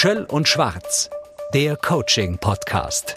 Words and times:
Schöll 0.00 0.26
und 0.30 0.46
Schwarz, 0.46 1.10
der 1.52 1.76
Coaching-Podcast. 1.76 3.16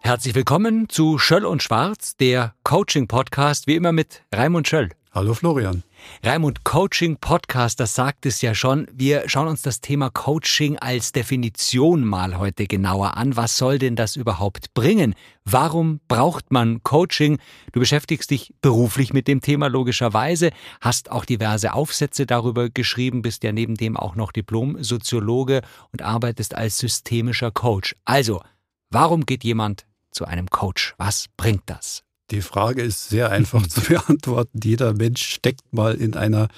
Herzlich 0.00 0.34
willkommen 0.34 0.90
zu 0.90 1.16
Schöll 1.16 1.46
und 1.46 1.62
Schwarz, 1.62 2.14
der 2.18 2.54
Coaching-Podcast, 2.62 3.66
wie 3.66 3.76
immer 3.76 3.92
mit 3.92 4.22
Raimund 4.34 4.68
Schöll. 4.68 4.90
Hallo 5.14 5.32
Florian. 5.32 5.84
Raimund, 6.24 6.64
Coaching 6.64 7.18
Podcast, 7.18 7.78
das 7.78 7.94
sagt 7.94 8.26
es 8.26 8.42
ja 8.42 8.52
schon. 8.52 8.88
Wir 8.92 9.28
schauen 9.28 9.46
uns 9.46 9.62
das 9.62 9.80
Thema 9.80 10.10
Coaching 10.10 10.76
als 10.76 11.12
Definition 11.12 12.02
mal 12.04 12.36
heute 12.36 12.66
genauer 12.66 13.16
an. 13.16 13.36
Was 13.36 13.56
soll 13.56 13.78
denn 13.78 13.94
das 13.94 14.16
überhaupt 14.16 14.74
bringen? 14.74 15.14
Warum 15.44 16.00
braucht 16.08 16.50
man 16.50 16.82
Coaching? 16.82 17.38
Du 17.70 17.78
beschäftigst 17.78 18.28
dich 18.28 18.54
beruflich 18.60 19.12
mit 19.12 19.28
dem 19.28 19.40
Thema 19.40 19.68
logischerweise, 19.68 20.50
hast 20.80 21.12
auch 21.12 21.24
diverse 21.24 21.74
Aufsätze 21.74 22.26
darüber 22.26 22.68
geschrieben, 22.68 23.22
bist 23.22 23.44
ja 23.44 23.52
neben 23.52 23.76
dem 23.76 23.96
auch 23.96 24.16
noch 24.16 24.32
Diplom-Soziologe 24.32 25.62
und 25.92 26.02
arbeitest 26.02 26.56
als 26.56 26.78
systemischer 26.78 27.52
Coach. 27.52 27.94
Also, 28.04 28.42
warum 28.90 29.26
geht 29.26 29.44
jemand 29.44 29.86
zu 30.10 30.24
einem 30.24 30.50
Coach? 30.50 30.94
Was 30.98 31.26
bringt 31.36 31.62
das? 31.66 32.02
Die 32.30 32.42
Frage 32.42 32.82
ist 32.82 33.08
sehr 33.08 33.30
einfach 33.30 33.66
zu 33.68 33.80
beantworten. 33.82 34.60
Jeder 34.62 34.94
Mensch 34.94 35.24
steckt 35.24 35.72
mal 35.72 35.94
in 35.94 36.14
einer 36.14 36.48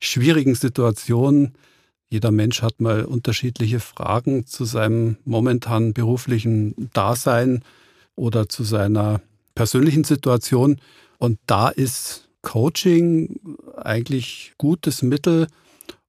schwierigen 0.00 0.54
Situation. 0.54 1.54
Jeder 2.10 2.30
Mensch 2.30 2.62
hat 2.62 2.80
mal 2.80 3.04
unterschiedliche 3.04 3.80
Fragen 3.80 4.46
zu 4.46 4.64
seinem 4.64 5.16
momentanen 5.24 5.94
beruflichen 5.94 6.90
Dasein 6.92 7.64
oder 8.14 8.48
zu 8.48 8.62
seiner 8.62 9.20
persönlichen 9.54 10.04
Situation. 10.04 10.80
Und 11.18 11.38
da 11.46 11.68
ist 11.68 12.28
Coaching 12.42 13.40
eigentlich 13.76 14.52
gutes 14.58 15.02
Mittel, 15.02 15.48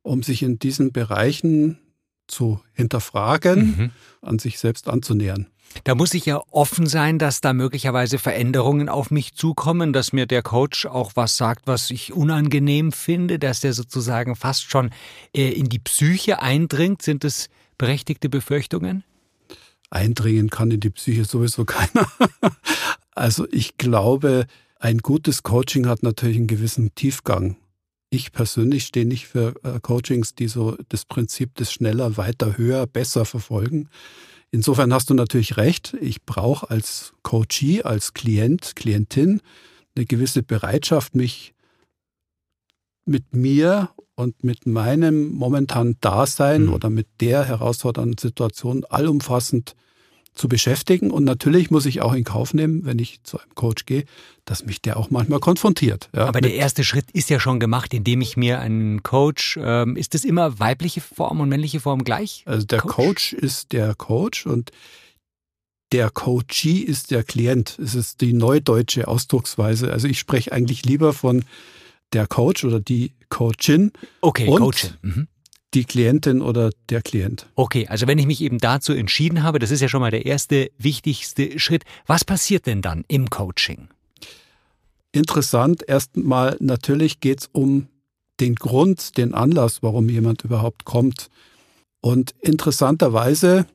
um 0.01 0.21
sich 0.21 0.43
in 0.43 0.59
diesen 0.59 0.91
Bereichen 0.91 1.79
zu 2.27 2.59
hinterfragen, 2.73 3.59
mhm. 3.65 3.91
an 4.21 4.39
sich 4.39 4.59
selbst 4.59 4.89
anzunähern. 4.89 5.47
Da 5.83 5.93
muss 5.93 6.13
ich 6.13 6.25
ja 6.25 6.41
offen 6.51 6.87
sein, 6.87 7.19
dass 7.19 7.41
da 7.41 7.53
möglicherweise 7.53 8.17
Veränderungen 8.17 8.89
auf 8.89 9.11
mich 9.11 9.35
zukommen, 9.35 9.93
dass 9.93 10.13
mir 10.13 10.25
der 10.25 10.41
Coach 10.41 10.85
auch 10.85 11.11
was 11.15 11.37
sagt, 11.37 11.67
was 11.67 11.91
ich 11.91 12.13
unangenehm 12.13 12.91
finde, 12.91 13.37
dass 13.37 13.63
er 13.63 13.73
sozusagen 13.73 14.35
fast 14.35 14.69
schon 14.69 14.91
äh, 15.35 15.49
in 15.49 15.69
die 15.69 15.79
Psyche 15.79 16.41
eindringt. 16.41 17.01
Sind 17.01 17.23
es 17.23 17.49
berechtigte 17.77 18.29
Befürchtungen? 18.29 19.03
Eindringen 19.89 20.49
kann 20.49 20.71
in 20.71 20.79
die 20.79 20.89
Psyche 20.89 21.25
sowieso 21.25 21.65
keiner. 21.65 22.07
also 23.11 23.47
ich 23.51 23.77
glaube, 23.77 24.47
ein 24.79 24.99
gutes 24.99 25.43
Coaching 25.43 25.87
hat 25.87 26.03
natürlich 26.03 26.37
einen 26.37 26.47
gewissen 26.47 26.95
Tiefgang. 26.95 27.57
Ich 28.09 28.31
persönlich 28.31 28.85
stehe 28.85 29.05
nicht 29.05 29.27
für 29.27 29.55
äh, 29.63 29.79
Coachings, 29.81 30.35
die 30.35 30.47
so 30.47 30.77
das 30.89 31.05
Prinzip 31.05 31.55
des 31.55 31.71
schneller, 31.71 32.17
weiter, 32.17 32.57
höher, 32.57 32.87
besser 32.87 33.25
verfolgen. 33.25 33.89
Insofern 34.55 34.93
hast 34.93 35.09
du 35.09 35.13
natürlich 35.13 35.57
recht. 35.57 35.97
Ich 35.99 36.23
brauche 36.23 36.69
als 36.69 37.11
Coachee, 37.23 37.83
als 37.83 38.13
Klient, 38.13 38.77
Klientin 38.77 39.41
eine 39.97 40.05
gewisse 40.05 40.43
Bereitschaft, 40.43 41.13
mich 41.13 41.53
mit 43.03 43.35
mir 43.35 43.89
und 44.15 44.45
mit 44.45 44.65
meinem 44.65 45.33
momentanen 45.33 45.97
Dasein 45.99 46.67
mhm. 46.67 46.73
oder 46.73 46.89
mit 46.89 47.07
der 47.19 47.43
herausfordernden 47.43 48.17
Situation 48.17 48.85
allumfassend 48.85 49.75
zu 50.35 50.49
beschäftigen. 50.49 51.11
Und 51.11 51.23
natürlich 51.23 51.71
muss 51.71 51.85
ich 51.85 52.01
auch 52.01 52.13
in 52.13 52.23
Kauf 52.23 52.53
nehmen, 52.53 52.85
wenn 52.85 52.99
ich 52.99 53.23
zu 53.23 53.39
einem 53.39 53.55
Coach 53.55 53.85
gehe, 53.85 54.05
dass 54.43 54.65
mich 54.65 54.81
der 54.81 54.97
auch 54.97 55.09
manchmal 55.09 55.39
konfrontiert. 55.39 56.09
Ja, 56.13 56.27
Aber 56.27 56.41
der 56.41 56.53
erste 56.53 56.83
Schritt 56.83 57.09
ist 57.11 57.29
ja 57.29 57.39
schon 57.39 57.59
gemacht, 57.59 57.93
indem 57.93 58.21
ich 58.21 58.37
mir 58.37 58.59
einen 58.59 59.01
Coach, 59.01 59.57
ähm, 59.61 59.95
ist 59.95 60.13
das 60.13 60.23
immer 60.23 60.59
weibliche 60.59 61.01
Form 61.01 61.39
und 61.39 61.49
männliche 61.49 61.79
Form 61.79 62.03
gleich? 62.03 62.43
Also 62.45 62.65
der 62.65 62.79
Coach, 62.79 62.95
Coach 62.95 63.33
ist 63.33 63.71
der 63.71 63.95
Coach 63.95 64.45
und 64.45 64.71
der 65.91 66.09
Coachee 66.09 66.79
ist 66.79 67.11
der 67.11 67.23
Klient. 67.23 67.79
Es 67.79 67.95
ist 67.95 68.21
die 68.21 68.33
neudeutsche 68.33 69.07
Ausdrucksweise. 69.07 69.91
Also 69.91 70.07
ich 70.07 70.19
spreche 70.19 70.51
eigentlich 70.51 70.83
lieber 70.83 71.13
von 71.13 71.45
der 72.11 72.27
Coach 72.27 72.65
oder 72.65 72.79
die 72.79 73.13
Coachin. 73.29 73.91
Okay, 74.21 74.47
und 74.47 74.59
Coachin. 74.59 74.93
Mhm 75.01 75.27
die 75.75 75.85
Klientin 75.85 76.41
oder 76.41 76.71
der 76.89 77.01
Klient. 77.01 77.47
Okay, 77.55 77.87
also 77.87 78.07
wenn 78.07 78.17
ich 78.17 78.25
mich 78.25 78.41
eben 78.41 78.57
dazu 78.57 78.93
entschieden 78.93 79.43
habe, 79.43 79.59
das 79.59 79.71
ist 79.71 79.81
ja 79.81 79.89
schon 79.89 79.99
mal 79.99 80.11
der 80.11 80.25
erste 80.25 80.71
wichtigste 80.77 81.59
Schritt. 81.59 81.83
Was 82.07 82.23
passiert 82.23 82.65
denn 82.65 82.81
dann 82.81 83.03
im 83.07 83.29
Coaching? 83.29 83.89
Interessant, 85.11 85.83
erstmal 85.87 86.57
natürlich 86.59 87.19
geht 87.19 87.41
es 87.41 87.49
um 87.51 87.87
den 88.39 88.55
Grund, 88.55 89.17
den 89.17 89.33
Anlass, 89.33 89.83
warum 89.83 90.09
jemand 90.09 90.43
überhaupt 90.43 90.85
kommt. 90.85 91.29
Und 92.01 92.35
interessanterweise 92.41 93.65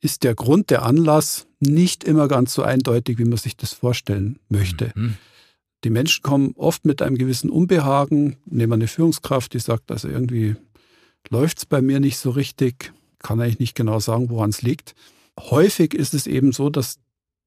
ist 0.00 0.22
der 0.22 0.34
Grund, 0.34 0.70
der 0.70 0.82
Anlass 0.82 1.46
nicht 1.60 2.04
immer 2.04 2.28
ganz 2.28 2.54
so 2.54 2.62
eindeutig, 2.62 3.18
wie 3.18 3.24
man 3.24 3.38
sich 3.38 3.56
das 3.56 3.72
vorstellen 3.72 4.38
möchte. 4.48 4.92
Mhm. 4.94 5.16
Die 5.84 5.90
Menschen 5.90 6.22
kommen 6.22 6.54
oft 6.56 6.84
mit 6.84 7.02
einem 7.02 7.18
gewissen 7.18 7.50
Unbehagen. 7.50 8.36
Nehmen 8.46 8.70
wir 8.70 8.74
eine 8.74 8.88
Führungskraft, 8.88 9.54
die 9.54 9.60
sagt, 9.60 9.90
also 9.90 10.08
irgendwie 10.08 10.56
läuft 11.30 11.58
es 11.58 11.66
bei 11.66 11.82
mir 11.82 12.00
nicht 12.00 12.18
so 12.18 12.30
richtig, 12.30 12.92
kann 13.18 13.40
eigentlich 13.40 13.58
nicht 13.58 13.74
genau 13.74 14.00
sagen, 14.00 14.30
woran 14.30 14.50
es 14.50 14.62
liegt. 14.62 14.94
Häufig 15.38 15.94
ist 15.94 16.14
es 16.14 16.26
eben 16.26 16.52
so, 16.52 16.70
dass 16.70 16.98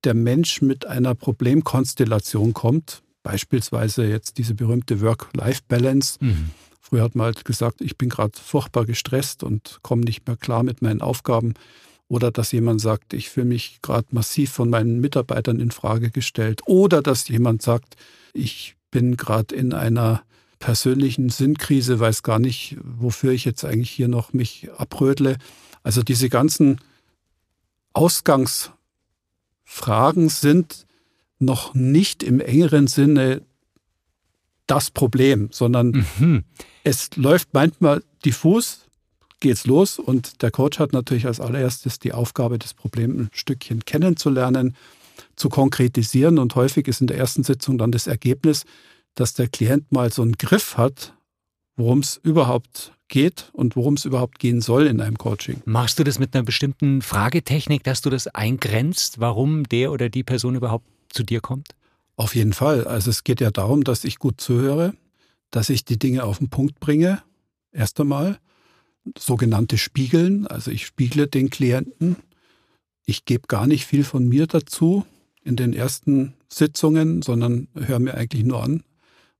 der 0.03 0.13
Mensch 0.13 0.61
mit 0.61 0.85
einer 0.85 1.15
Problemkonstellation 1.15 2.53
kommt, 2.53 3.03
beispielsweise 3.23 4.05
jetzt 4.05 4.37
diese 4.37 4.55
berühmte 4.55 5.01
Work-Life-Balance. 5.01 6.17
Mhm. 6.21 6.51
Früher 6.79 7.03
hat 7.03 7.15
man 7.15 7.25
halt 7.25 7.45
gesagt, 7.45 7.81
ich 7.81 7.97
bin 7.97 8.09
gerade 8.09 8.37
furchtbar 8.37 8.85
gestresst 8.85 9.43
und 9.43 9.79
komme 9.81 10.03
nicht 10.03 10.27
mehr 10.27 10.37
klar 10.37 10.63
mit 10.63 10.81
meinen 10.81 11.01
Aufgaben. 11.01 11.53
Oder 12.07 12.31
dass 12.31 12.51
jemand 12.51 12.81
sagt, 12.81 13.13
ich 13.13 13.29
fühle 13.29 13.45
mich 13.45 13.79
gerade 13.81 14.07
massiv 14.11 14.51
von 14.51 14.69
meinen 14.69 14.99
Mitarbeitern 14.99 15.59
in 15.59 15.71
Frage 15.71 16.11
gestellt. 16.11 16.61
Oder 16.65 17.01
dass 17.01 17.29
jemand 17.29 17.61
sagt, 17.61 17.95
ich 18.33 18.75
bin 18.89 19.15
gerade 19.15 19.55
in 19.55 19.73
einer 19.73 20.23
persönlichen 20.61 21.27
Sinnkrise, 21.27 21.99
weiß 21.99 22.23
gar 22.23 22.39
nicht, 22.39 22.77
wofür 22.81 23.33
ich 23.33 23.43
jetzt 23.43 23.65
eigentlich 23.65 23.91
hier 23.91 24.07
noch 24.07 24.31
mich 24.31 24.69
abrödle. 24.77 25.35
Also 25.83 26.03
diese 26.03 26.29
ganzen 26.29 26.79
Ausgangsfragen 27.91 30.29
sind 30.29 30.85
noch 31.39 31.73
nicht 31.73 32.23
im 32.23 32.39
engeren 32.39 32.87
Sinne 32.87 33.41
das 34.67 34.91
Problem, 34.91 35.49
sondern 35.51 36.05
mhm. 36.19 36.45
es 36.85 37.09
läuft 37.17 37.53
manchmal 37.53 38.01
diffus, 38.23 38.85
geht's 39.41 39.65
los 39.65 39.99
und 39.99 40.41
der 40.43 40.51
Coach 40.51 40.79
hat 40.79 40.93
natürlich 40.93 41.25
als 41.25 41.41
allererstes 41.41 41.99
die 41.99 42.13
Aufgabe, 42.13 42.59
das 42.59 42.73
Problem 42.73 43.19
ein 43.19 43.29
Stückchen 43.33 43.83
kennenzulernen, 43.83 44.77
zu 45.35 45.49
konkretisieren 45.49 46.37
und 46.37 46.55
häufig 46.55 46.87
ist 46.87 47.01
in 47.01 47.07
der 47.07 47.17
ersten 47.17 47.43
Sitzung 47.43 47.77
dann 47.77 47.91
das 47.91 48.07
Ergebnis, 48.07 48.63
dass 49.15 49.33
der 49.33 49.47
Klient 49.47 49.91
mal 49.91 50.11
so 50.11 50.21
einen 50.21 50.33
Griff 50.33 50.77
hat, 50.77 51.13
worum 51.75 51.99
es 51.99 52.17
überhaupt 52.23 52.93
geht 53.07 53.49
und 53.53 53.75
worum 53.75 53.95
es 53.95 54.05
überhaupt 54.05 54.39
gehen 54.39 54.61
soll 54.61 54.87
in 54.87 55.01
einem 55.01 55.17
Coaching. 55.17 55.61
Machst 55.65 55.99
du 55.99 56.03
das 56.03 56.17
mit 56.17 56.33
einer 56.33 56.43
bestimmten 56.43 57.01
Fragetechnik, 57.01 57.83
dass 57.83 58.01
du 58.01 58.09
das 58.09 58.27
eingrenzt, 58.27 59.19
warum 59.19 59.63
der 59.65 59.91
oder 59.91 60.09
die 60.09 60.23
Person 60.23 60.55
überhaupt 60.55 60.87
zu 61.09 61.23
dir 61.23 61.41
kommt? 61.41 61.69
Auf 62.15 62.35
jeden 62.35 62.53
Fall. 62.53 62.85
Also 62.85 63.09
es 63.09 63.23
geht 63.23 63.41
ja 63.41 63.51
darum, 63.51 63.83
dass 63.83 64.03
ich 64.03 64.17
gut 64.19 64.39
zuhöre, 64.39 64.93
dass 65.49 65.69
ich 65.69 65.85
die 65.85 65.99
Dinge 65.99 66.23
auf 66.23 66.37
den 66.37 66.49
Punkt 66.49 66.79
bringe. 66.79 67.21
Erst 67.71 67.99
einmal 67.99 68.39
sogenannte 69.17 69.77
Spiegeln. 69.77 70.47
Also 70.47 70.71
ich 70.71 70.85
spiegle 70.85 71.27
den 71.27 71.49
Klienten. 71.49 72.17
Ich 73.05 73.25
gebe 73.25 73.47
gar 73.47 73.67
nicht 73.67 73.85
viel 73.85 74.03
von 74.03 74.27
mir 74.27 74.47
dazu 74.47 75.05
in 75.43 75.55
den 75.55 75.73
ersten 75.73 76.33
Sitzungen, 76.47 77.21
sondern 77.21 77.67
höre 77.75 77.99
mir 77.99 78.13
eigentlich 78.13 78.43
nur 78.43 78.63
an, 78.63 78.83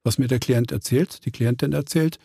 was 0.04 0.18
mir 0.18 0.28
der 0.28 0.40
Klient 0.40 0.72
erzählt, 0.72 1.26
die 1.26 1.32
Klientin 1.32 1.74
erzählt. 1.74 2.20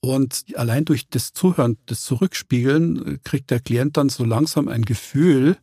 Und 0.00 0.44
allein 0.54 0.84
durch 0.84 1.08
das 1.08 1.32
Zuhören, 1.32 1.76
das 1.86 2.02
Zurückspiegeln, 2.02 3.14
äh, 3.14 3.18
kriegt 3.22 3.50
der 3.50 3.60
Klient 3.60 3.96
dann 3.96 4.08
so 4.08 4.24
langsam 4.24 4.68
ein 4.68 4.82
Gefühl, 4.82 5.56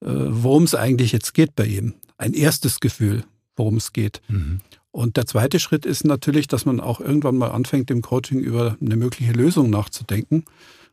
äh, 0.00 0.06
worum 0.06 0.64
es 0.64 0.74
eigentlich 0.74 1.12
jetzt 1.12 1.34
geht 1.34 1.56
bei 1.56 1.66
ihm. 1.66 1.94
Ein 2.18 2.34
erstes 2.34 2.80
Gefühl, 2.80 3.24
worum 3.56 3.76
es 3.76 3.92
geht. 3.92 4.20
Mhm. 4.28 4.60
Und 4.92 5.16
der 5.16 5.26
zweite 5.26 5.58
Schritt 5.58 5.86
ist 5.86 6.04
natürlich, 6.04 6.46
dass 6.46 6.66
man 6.66 6.78
auch 6.78 7.00
irgendwann 7.00 7.36
mal 7.36 7.50
anfängt, 7.50 7.90
im 7.90 8.02
Coaching 8.02 8.40
über 8.40 8.76
eine 8.80 8.96
mögliche 8.96 9.32
Lösung 9.32 9.70
nachzudenken. 9.70 10.44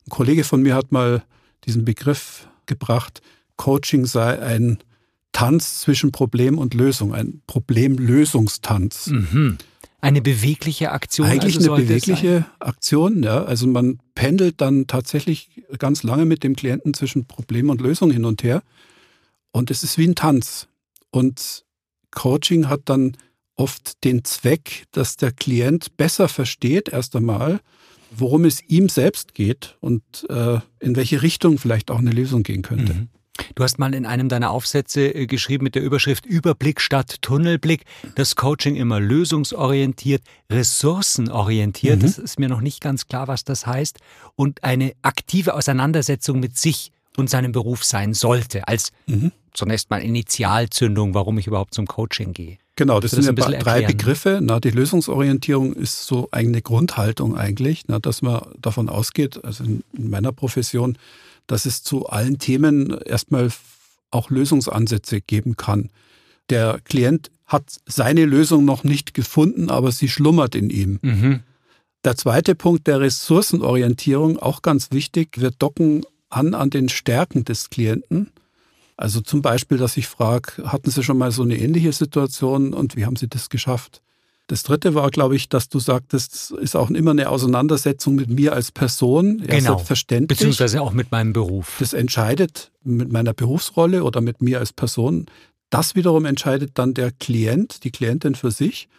Ein 0.07 0.10
Kollege 0.10 0.44
von 0.44 0.62
mir 0.62 0.74
hat 0.74 0.92
mal 0.92 1.24
diesen 1.66 1.86
Begriff 1.86 2.48
gebracht, 2.66 3.22
Coaching 3.57 4.06
sei 4.06 4.42
ein 4.42 4.80
Tanz 5.31 5.80
zwischen 5.80 6.12
Problem 6.12 6.58
und 6.58 6.74
Lösung, 6.74 7.14
ein 7.14 7.42
Problemlösungstanz. 7.48 9.08
Mhm. 9.08 9.58
Eine 10.02 10.22
bewegliche 10.22 10.92
Aktion. 10.92 11.28
Eigentlich 11.28 11.58
also 11.58 11.74
eine 11.74 11.84
bewegliche 11.84 12.46
Aktion, 12.60 13.22
ja. 13.22 13.44
Also 13.44 13.68
man 13.68 14.00
pendelt 14.16 14.62
dann 14.62 14.88
tatsächlich 14.88 15.64
ganz 15.78 16.04
lange 16.04 16.26
mit 16.26 16.44
dem 16.44 16.56
Klienten 16.56 16.94
zwischen 16.94 17.26
Problem 17.26 17.70
und 17.70 17.81
Lösung 17.81 18.10
hin 18.10 18.24
und 18.24 18.44
her. 18.44 18.64
Und 19.52 19.72
es 19.72 19.84
ist 19.84 19.98
wie 19.98 20.08
ein 20.08 20.16
Tanz. 20.16 20.68
Und 21.12 21.66
Coaching 22.12 22.70
hat 22.70 22.84
dann 22.86 23.18
oft 23.56 24.04
den 24.06 24.24
Zweck, 24.24 24.86
dass 24.92 25.18
der 25.18 25.34
Klient 25.34 25.98
besser 25.98 26.30
versteht, 26.30 26.90
erst 26.90 27.16
einmal, 27.16 27.60
worum 28.12 28.46
es 28.46 28.64
ihm 28.64 28.88
selbst 28.88 29.34
geht 29.34 29.78
und 29.81 30.04
äh, 30.30 30.60
in 30.80 30.96
welche 30.96 31.22
Richtung 31.22 31.58
vielleicht 31.58 31.92
auch 31.92 32.00
eine 32.00 32.12
Lösung 32.12 32.44
gehen 32.44 32.62
könnte. 32.62 32.94
Mhm. 32.94 33.10
Du 33.56 33.63
hast 33.63 33.80
mal 33.80 33.94
in 33.94 34.06
einem 34.06 34.30
deiner 34.30 34.51
Aufsätze 34.51 35.13
äh, 35.13 35.25
geschrieben 35.27 35.63
mit 35.63 35.75
der 35.75 35.83
Überschrift 35.83 36.25
Überblick 36.25 36.81
statt 36.81 37.18
Tunnelblick, 37.21 37.86
das 38.15 38.36
Coaching 38.36 38.75
immer 38.75 39.00
lösungsorientiert, 39.00 40.21
ressourcenorientiert, 40.51 41.97
mhm. 41.97 42.01
das 42.01 42.18
ist 42.18 42.39
mir 42.39 42.50
noch 42.50 42.62
nicht 42.62 42.81
ganz 42.81 43.07
klar, 43.07 43.27
was 43.27 43.44
das 43.44 43.65
heißt, 43.65 44.00
und 44.36 44.63
eine 44.63 44.94
aktive 45.01 45.53
Auseinandersetzung 45.53 46.39
mit 46.39 46.57
sich 46.57 46.91
und 47.18 47.30
seinem 47.30 47.51
Beruf 47.51 47.83
sein 47.83 48.13
sollte, 48.13 48.68
als 48.68 48.91
mhm. 49.07 49.31
zunächst 49.53 49.89
mal 49.89 50.01
Initialzündung, 50.01 51.13
warum 51.13 51.38
ich 51.38 51.47
überhaupt 51.47 51.74
zum 51.74 51.85
Coaching 51.85 52.33
gehe. 52.33 52.57
Genau, 52.75 53.01
das, 53.01 53.12
das 53.12 53.25
sind 53.25 53.38
ja 53.38 53.50
drei 53.59 53.81
Begriffe. 53.81 54.39
Na, 54.42 54.62
die 54.62 54.69
Lösungsorientierung 54.69 55.74
ist 55.74 56.06
so 56.06 56.30
eine 56.31 56.62
Grundhaltung 56.62 57.38
eigentlich, 57.38 57.83
na, 57.88 58.00
dass 58.00 58.21
man 58.21 58.42
davon 58.62 58.88
ausgeht, 58.88 59.44
also 59.44 59.65
in 59.65 59.83
meiner 59.97 60.31
Profession, 60.31 60.97
dass 61.50 61.66
es 61.66 61.84
zu 61.84 62.07
allen 62.07 62.38
Themen 62.38 62.98
erstmal 63.06 63.50
auch 64.12 64.30
Lösungsansätze 64.30 65.19
geben 65.19 65.57
kann. 65.57 65.90
Der 66.50 66.80
Klient 66.84 67.31
hat 67.46 67.78
seine 67.86 68.25
Lösung 68.25 68.63
noch 68.66 68.84
nicht 68.84 69.13
gefunden, 69.13 69.69
aber 69.69 69.92
sie 69.92 70.07
schlummert 70.07 70.56
in 70.56 70.69
ihm. 70.69 71.00
Mhm. 71.01 71.40
Der 72.04 72.16
zweite 72.16 72.56
Punkt 72.56 72.88
der 72.88 73.01
Ressourcenorientierung, 73.01 74.38
auch 74.40 74.62
ganz 74.62 74.92
wichtig, 74.92 75.42
wir 75.42 75.51
docken 75.51 76.06
an 76.30 76.54
an 76.54 76.69
den 76.69 76.88
Stärken 76.88 77.44
des 77.44 77.69
Klienten. 77.69 78.31
Also 78.95 79.22
zum 79.22 79.42
Beispiel, 79.42 79.78
dass 79.78 79.98
ich 79.98 80.07
frage, 80.07 80.63
hatten 80.66 80.92
Sie 80.92 81.04
schon 81.04 81.18
mal 81.18 81.31
so 81.31 81.42
eine 81.42 81.57
ähnliche 81.57 81.92
Situation 81.92 82.74
und 82.74 82.95
wie 82.95 83.06
haben 83.06 83.16
Sie 83.16 83.28
das 83.28 83.50
geschafft? 83.50 84.02
Das 84.50 84.63
dritte 84.63 84.96
war, 84.96 85.12
glaube 85.12 85.36
ich, 85.36 85.48
dass 85.48 85.69
du 85.69 85.78
sagtest, 85.78 86.34
es 86.34 86.50
ist 86.50 86.75
auch 86.75 86.90
immer 86.90 87.12
eine 87.12 87.30
Auseinandersetzung 87.30 88.16
mit 88.16 88.31
mir 88.31 88.54
als 88.54 88.72
Person. 88.72 89.40
Ja, 89.42 89.57
genau. 89.57 89.75
Selbstverständlich. 89.75 90.40
Beziehungsweise 90.40 90.81
auch 90.81 90.92
mit 90.92 91.12
meinem 91.12 91.34
Beruf. 91.34 91.78
Das 91.78 91.94
entscheidet 91.94 92.72
mit 92.84 93.12
meiner 93.12 93.34
Berufsrolle 93.34 94.04
oder 94.04 94.22
mit 94.22 94.42
mir 94.42 94.57
als 94.57 94.74
Person. 94.74 95.28
Das 95.69 95.94
wiederum 95.94 96.25
entscheidet 96.25 96.72
dann 96.80 96.96
der 96.96 97.12
Klient, 97.12 97.84
die 97.84 97.92
Klientin 97.92 98.34
für 98.34 98.50
sich, 98.50 98.90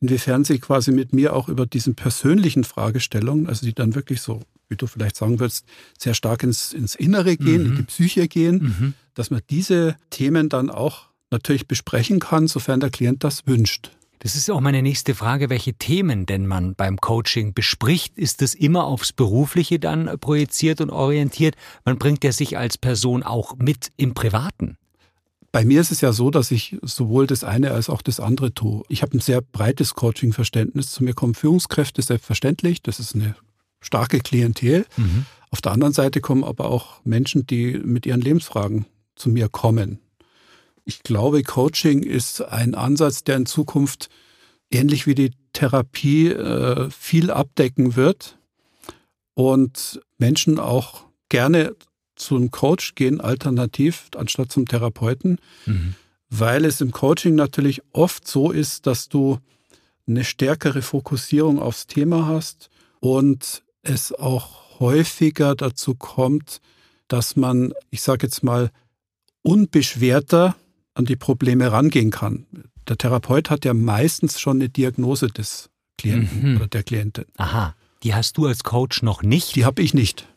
inwiefern 0.00 0.44
sie 0.44 0.58
quasi 0.58 0.90
mit 0.90 1.12
mir 1.12 1.36
auch 1.36 1.50
über 1.50 1.66
diesen 1.66 1.94
persönlichen 1.94 2.64
Fragestellungen, 2.64 3.46
also 3.46 3.66
die 3.66 3.74
dann 3.74 3.94
wirklich 3.94 4.22
so 4.22 4.40
wie 4.70 4.76
du 4.76 4.86
vielleicht 4.86 5.16
sagen 5.16 5.38
würdest, 5.38 5.66
sehr 5.98 6.14
stark 6.14 6.42
ins, 6.42 6.72
ins 6.72 6.94
Innere 6.94 7.36
gehen, 7.36 7.62
mhm. 7.62 7.70
in 7.70 7.76
die 7.76 7.82
Psyche 7.82 8.26
gehen, 8.26 8.62
mhm. 8.62 8.94
dass 9.12 9.30
man 9.30 9.42
diese 9.50 9.96
Themen 10.08 10.48
dann 10.48 10.70
auch 10.70 11.08
natürlich 11.30 11.68
besprechen 11.68 12.18
kann, 12.18 12.48
sofern 12.48 12.80
der 12.80 12.88
Klient 12.88 13.22
das 13.22 13.46
wünscht. 13.46 13.90
Das 14.24 14.36
ist 14.36 14.50
auch 14.50 14.62
meine 14.62 14.80
nächste 14.80 15.14
Frage, 15.14 15.50
welche 15.50 15.74
Themen 15.74 16.24
denn 16.24 16.46
man 16.46 16.74
beim 16.74 16.96
Coaching 16.96 17.52
bespricht. 17.52 18.16
Ist 18.16 18.40
das 18.40 18.54
immer 18.54 18.86
aufs 18.86 19.12
Berufliche 19.12 19.78
dann 19.78 20.18
projiziert 20.18 20.80
und 20.80 20.88
orientiert? 20.88 21.56
Man 21.84 21.98
bringt 21.98 22.24
ja 22.24 22.32
sich 22.32 22.56
als 22.56 22.78
Person 22.78 23.22
auch 23.22 23.56
mit 23.58 23.92
im 23.98 24.14
Privaten. 24.14 24.78
Bei 25.52 25.66
mir 25.66 25.78
ist 25.78 25.92
es 25.92 26.00
ja 26.00 26.14
so, 26.14 26.30
dass 26.30 26.52
ich 26.52 26.78
sowohl 26.80 27.26
das 27.26 27.44
eine 27.44 27.72
als 27.72 27.90
auch 27.90 28.00
das 28.00 28.18
andere 28.18 28.54
tue. 28.54 28.82
Ich 28.88 29.02
habe 29.02 29.14
ein 29.14 29.20
sehr 29.20 29.42
breites 29.42 29.92
Coaching-Verständnis. 29.92 30.90
Zu 30.90 31.04
mir 31.04 31.12
kommen 31.12 31.34
Führungskräfte 31.34 32.00
selbstverständlich. 32.00 32.80
Das 32.80 33.00
ist 33.00 33.14
eine 33.14 33.36
starke 33.82 34.20
Klientel. 34.20 34.86
Mhm. 34.96 35.26
Auf 35.50 35.60
der 35.60 35.72
anderen 35.72 35.92
Seite 35.92 36.22
kommen 36.22 36.44
aber 36.44 36.70
auch 36.70 37.04
Menschen, 37.04 37.46
die 37.46 37.74
mit 37.74 38.06
ihren 38.06 38.22
Lebensfragen 38.22 38.86
zu 39.16 39.28
mir 39.28 39.50
kommen. 39.50 39.98
Ich 40.84 41.02
glaube, 41.02 41.42
Coaching 41.42 42.02
ist 42.02 42.42
ein 42.42 42.74
Ansatz, 42.74 43.24
der 43.24 43.36
in 43.36 43.46
Zukunft 43.46 44.10
ähnlich 44.70 45.06
wie 45.06 45.14
die 45.14 45.32
Therapie 45.52 46.28
äh, 46.28 46.90
viel 46.90 47.30
abdecken 47.30 47.96
wird 47.96 48.38
und 49.34 50.00
Menschen 50.18 50.58
auch 50.58 51.04
gerne 51.28 51.74
zum 52.16 52.50
Coach 52.50 52.94
gehen, 52.94 53.20
alternativ, 53.20 54.08
anstatt 54.16 54.52
zum 54.52 54.66
Therapeuten, 54.66 55.38
mhm. 55.66 55.94
weil 56.28 56.64
es 56.64 56.80
im 56.80 56.92
Coaching 56.92 57.34
natürlich 57.34 57.82
oft 57.92 58.28
so 58.28 58.50
ist, 58.50 58.86
dass 58.86 59.08
du 59.08 59.38
eine 60.06 60.24
stärkere 60.24 60.82
Fokussierung 60.82 61.58
aufs 61.60 61.86
Thema 61.86 62.26
hast 62.26 62.70
und 63.00 63.64
es 63.82 64.12
auch 64.12 64.80
häufiger 64.80 65.54
dazu 65.54 65.94
kommt, 65.94 66.60
dass 67.08 67.36
man, 67.36 67.72
ich 67.90 68.02
sage 68.02 68.26
jetzt 68.26 68.42
mal, 68.42 68.70
unbeschwerter 69.42 70.56
an 70.94 71.04
die 71.04 71.16
Probleme 71.16 71.70
rangehen 71.70 72.10
kann. 72.10 72.46
Der 72.88 72.96
Therapeut 72.96 73.50
hat 73.50 73.64
ja 73.64 73.74
meistens 73.74 74.40
schon 74.40 74.58
eine 74.58 74.68
Diagnose 74.68 75.28
des 75.28 75.70
Klienten 75.98 76.50
mhm. 76.50 76.56
oder 76.56 76.66
der 76.68 76.82
Klientin. 76.82 77.24
Aha, 77.36 77.74
die 78.02 78.14
hast 78.14 78.36
du 78.36 78.46
als 78.46 78.64
Coach 78.64 79.02
noch 79.02 79.22
nicht? 79.22 79.56
Die 79.56 79.64
habe 79.64 79.82
ich 79.82 79.94
nicht. 79.94 80.28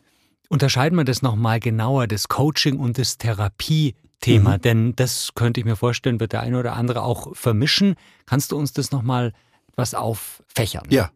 Unterscheiden 0.48 0.96
wir 0.96 1.04
das 1.04 1.20
nochmal 1.20 1.60
genauer, 1.60 2.06
das 2.06 2.28
Coaching 2.28 2.78
und 2.78 2.96
das 2.98 3.18
Therapiethema, 3.18 4.56
mhm. 4.56 4.62
denn 4.62 4.96
das 4.96 5.34
könnte 5.34 5.60
ich 5.60 5.66
mir 5.66 5.76
vorstellen, 5.76 6.20
wird 6.20 6.32
der 6.32 6.40
eine 6.40 6.58
oder 6.58 6.74
andere 6.74 7.02
auch 7.02 7.36
vermischen. 7.36 7.96
Kannst 8.24 8.52
du 8.52 8.56
uns 8.56 8.72
das 8.72 8.90
nochmal 8.90 9.34
etwas 9.68 9.94
auffächern? 9.94 10.84
Ja, 10.88 11.10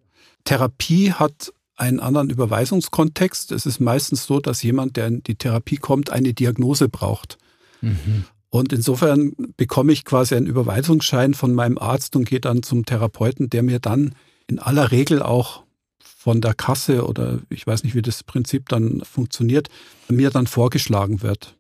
Therapie 0.44 1.12
hat 1.12 1.52
einen 1.76 2.00
anderen 2.00 2.28
Überweisungskontext. 2.28 3.52
Es 3.52 3.64
ist 3.64 3.80
meistens 3.80 4.26
so, 4.26 4.38
dass 4.38 4.62
jemand, 4.62 4.96
der 4.96 5.06
in 5.06 5.22
die 5.22 5.36
Therapie 5.36 5.76
kommt, 5.76 6.10
eine 6.10 6.34
Diagnose 6.34 6.88
braucht. 6.88 7.38
Mhm. 7.80 8.24
Und 8.54 8.70
insofern 8.70 9.32
bekomme 9.56 9.94
ich 9.94 10.04
quasi 10.04 10.34
einen 10.34 10.46
Überweisungsschein 10.46 11.32
von 11.32 11.54
meinem 11.54 11.78
Arzt 11.78 12.14
und 12.16 12.28
gehe 12.28 12.38
dann 12.38 12.62
zum 12.62 12.84
Therapeuten, 12.84 13.48
der 13.48 13.62
mir 13.62 13.78
dann 13.78 14.14
in 14.46 14.58
aller 14.58 14.90
Regel 14.90 15.22
auch 15.22 15.62
von 16.04 16.42
der 16.42 16.52
Kasse 16.52 17.06
oder 17.06 17.38
ich 17.48 17.66
weiß 17.66 17.82
nicht, 17.82 17.94
wie 17.94 18.02
das 18.02 18.22
Prinzip 18.22 18.68
dann 18.68 19.00
funktioniert, 19.10 19.70
mir 20.08 20.28
dann 20.28 20.46
vorgeschlagen 20.46 21.22
wird. 21.22 21.56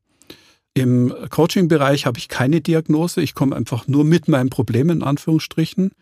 Im 0.74 1.14
Coaching-Bereich 1.30 2.04
habe 2.04 2.18
ich 2.18 2.28
keine 2.28 2.60
Diagnose. 2.60 3.22
Ich 3.22 3.34
komme 3.34 3.56
einfach 3.56 3.88
nur 3.88 4.04
mit 4.04 4.28
meinem 4.28 4.50
Problem 4.50 4.90
in 4.90 5.02
Anführungsstrichen 5.02 5.92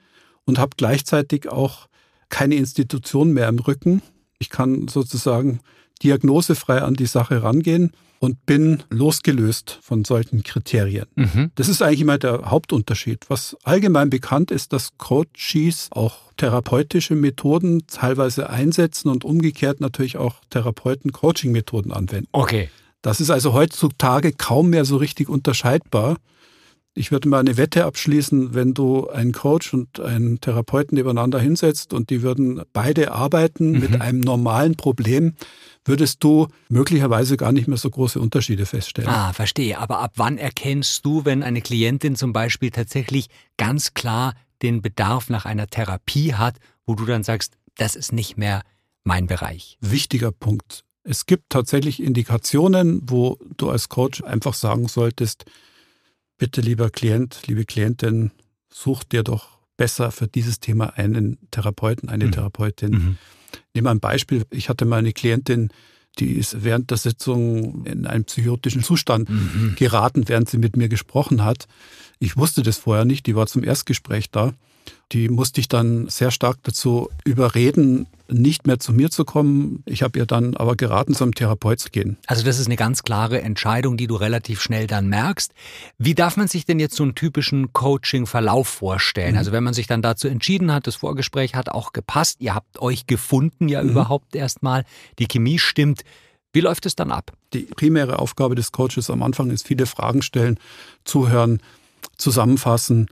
und 0.44 0.58
habe 0.58 0.72
gleichzeitig 0.76 1.48
auch 1.48 1.86
keine 2.30 2.56
Institution 2.56 3.32
mehr 3.32 3.48
im 3.48 3.60
Rücken. 3.60 4.02
Ich 4.40 4.50
kann 4.50 4.88
sozusagen 4.88 5.60
diagnosefrei 6.02 6.82
an 6.82 6.94
die 6.94 7.06
Sache 7.06 7.44
rangehen 7.44 7.92
und 8.20 8.44
bin 8.44 8.82
losgelöst 8.90 9.78
von 9.82 10.04
solchen 10.04 10.44
Kriterien. 10.44 11.06
Mhm. 11.16 11.50
Das 11.54 11.68
ist 11.68 11.82
eigentlich 11.82 12.02
immer 12.02 12.18
der 12.18 12.50
Hauptunterschied. 12.50 13.24
Was 13.28 13.56
allgemein 13.64 14.10
bekannt 14.10 14.50
ist, 14.50 14.74
dass 14.74 14.96
Coaches 14.98 15.88
auch 15.90 16.30
therapeutische 16.36 17.16
Methoden 17.16 17.86
teilweise 17.86 18.50
einsetzen 18.50 19.08
und 19.08 19.24
umgekehrt 19.24 19.80
natürlich 19.80 20.18
auch 20.18 20.36
Therapeuten 20.50 21.12
Coaching-Methoden 21.12 21.92
anwenden. 21.92 22.28
Okay. 22.32 22.68
Das 23.00 23.22
ist 23.22 23.30
also 23.30 23.54
heutzutage 23.54 24.32
kaum 24.32 24.68
mehr 24.68 24.84
so 24.84 24.98
richtig 24.98 25.30
unterscheidbar. 25.30 26.18
Ich 26.94 27.12
würde 27.12 27.28
mal 27.28 27.38
eine 27.38 27.56
Wette 27.56 27.84
abschließen, 27.84 28.52
wenn 28.52 28.74
du 28.74 29.08
einen 29.08 29.32
Coach 29.32 29.72
und 29.72 30.00
einen 30.00 30.40
Therapeuten 30.40 30.96
nebeneinander 30.96 31.38
hinsetzt 31.38 31.92
und 31.92 32.10
die 32.10 32.22
würden 32.22 32.62
beide 32.72 33.12
arbeiten 33.12 33.72
mhm. 33.72 33.78
mit 33.78 34.00
einem 34.00 34.20
normalen 34.20 34.76
Problem, 34.76 35.34
würdest 35.84 36.22
du 36.24 36.48
möglicherweise 36.68 37.36
gar 37.36 37.52
nicht 37.52 37.68
mehr 37.68 37.78
so 37.78 37.90
große 37.90 38.18
Unterschiede 38.18 38.66
feststellen. 38.66 39.08
Ah, 39.08 39.32
verstehe. 39.32 39.78
Aber 39.78 40.00
ab 40.00 40.14
wann 40.16 40.36
erkennst 40.36 41.04
du, 41.06 41.24
wenn 41.24 41.42
eine 41.42 41.60
Klientin 41.60 42.16
zum 42.16 42.32
Beispiel 42.32 42.70
tatsächlich 42.70 43.28
ganz 43.56 43.94
klar 43.94 44.34
den 44.62 44.82
Bedarf 44.82 45.30
nach 45.30 45.46
einer 45.46 45.68
Therapie 45.68 46.34
hat, 46.34 46.56
wo 46.86 46.96
du 46.96 47.06
dann 47.06 47.22
sagst, 47.22 47.54
das 47.76 47.94
ist 47.94 48.12
nicht 48.12 48.36
mehr 48.36 48.62
mein 49.04 49.26
Bereich? 49.26 49.78
Wichtiger 49.80 50.32
Punkt. 50.32 50.84
Es 51.02 51.24
gibt 51.24 51.44
tatsächlich 51.50 52.02
Indikationen, 52.02 53.00
wo 53.04 53.38
du 53.56 53.70
als 53.70 53.88
Coach 53.88 54.22
einfach 54.22 54.54
sagen 54.54 54.86
solltest, 54.86 55.44
bitte 56.40 56.62
lieber 56.62 56.90
Klient, 56.90 57.42
liebe 57.46 57.64
Klientin, 57.64 58.32
such 58.72 59.04
dir 59.04 59.22
doch 59.22 59.58
besser 59.76 60.10
für 60.10 60.26
dieses 60.26 60.58
Thema 60.58 60.96
einen 60.96 61.38
Therapeuten, 61.50 62.08
eine 62.08 62.26
mhm. 62.26 62.32
Therapeutin. 62.32 62.90
Mhm. 62.90 63.18
Nehmen 63.74 63.86
wir 63.86 63.90
ein 63.90 64.00
Beispiel. 64.00 64.44
Ich 64.50 64.68
hatte 64.70 64.86
mal 64.86 64.96
eine 64.96 65.12
Klientin, 65.12 65.68
die 66.18 66.32
ist 66.32 66.64
während 66.64 66.90
der 66.90 66.96
Sitzung 66.96 67.84
in 67.84 68.06
einen 68.06 68.24
psychotischen 68.24 68.82
Zustand 68.82 69.28
mhm. 69.28 69.74
geraten, 69.76 70.28
während 70.28 70.48
sie 70.48 70.56
mit 70.56 70.76
mir 70.76 70.88
gesprochen 70.88 71.44
hat. 71.44 71.68
Ich 72.18 72.38
wusste 72.38 72.62
das 72.62 72.78
vorher 72.78 73.04
nicht, 73.04 73.26
die 73.26 73.36
war 73.36 73.46
zum 73.46 73.62
Erstgespräch 73.62 74.30
da. 74.30 74.54
Die 75.12 75.28
musste 75.28 75.60
ich 75.60 75.68
dann 75.68 76.08
sehr 76.08 76.30
stark 76.30 76.58
dazu 76.62 77.10
überreden, 77.24 78.06
nicht 78.28 78.66
mehr 78.66 78.78
zu 78.78 78.92
mir 78.92 79.10
zu 79.10 79.24
kommen. 79.24 79.82
Ich 79.86 80.02
habe 80.02 80.18
ihr 80.18 80.26
dann 80.26 80.56
aber 80.56 80.76
geraten, 80.76 81.14
zum 81.14 81.34
Therapeut 81.34 81.80
zu 81.80 81.90
gehen. 81.90 82.16
Also 82.26 82.44
das 82.44 82.60
ist 82.60 82.66
eine 82.66 82.76
ganz 82.76 83.02
klare 83.02 83.42
Entscheidung, 83.42 83.96
die 83.96 84.06
du 84.06 84.14
relativ 84.14 84.60
schnell 84.62 84.86
dann 84.86 85.08
merkst. 85.08 85.52
Wie 85.98 86.14
darf 86.14 86.36
man 86.36 86.46
sich 86.46 86.64
denn 86.64 86.78
jetzt 86.78 86.94
so 86.94 87.02
einen 87.02 87.16
typischen 87.16 87.72
Coaching-Verlauf 87.72 88.68
vorstellen? 88.68 89.32
Mhm. 89.32 89.38
Also 89.38 89.52
wenn 89.52 89.64
man 89.64 89.74
sich 89.74 89.88
dann 89.88 90.00
dazu 90.00 90.28
entschieden 90.28 90.72
hat, 90.72 90.86
das 90.86 90.96
Vorgespräch 90.96 91.56
hat 91.56 91.70
auch 91.70 91.92
gepasst, 91.92 92.40
ihr 92.40 92.54
habt 92.54 92.80
euch 92.80 93.06
gefunden 93.06 93.68
ja 93.68 93.82
mhm. 93.82 93.90
überhaupt 93.90 94.36
erstmal, 94.36 94.84
die 95.18 95.26
Chemie 95.26 95.58
stimmt. 95.58 96.02
Wie 96.52 96.60
läuft 96.60 96.86
es 96.86 96.94
dann 96.94 97.10
ab? 97.10 97.32
Die 97.52 97.62
primäre 97.62 98.18
Aufgabe 98.18 98.54
des 98.54 98.72
Coaches 98.72 99.10
am 99.10 99.22
Anfang 99.22 99.50
ist 99.50 99.66
viele 99.66 99.86
Fragen 99.86 100.22
stellen, 100.22 100.58
zuhören, 101.04 101.60
zusammenfassen, 102.16 103.08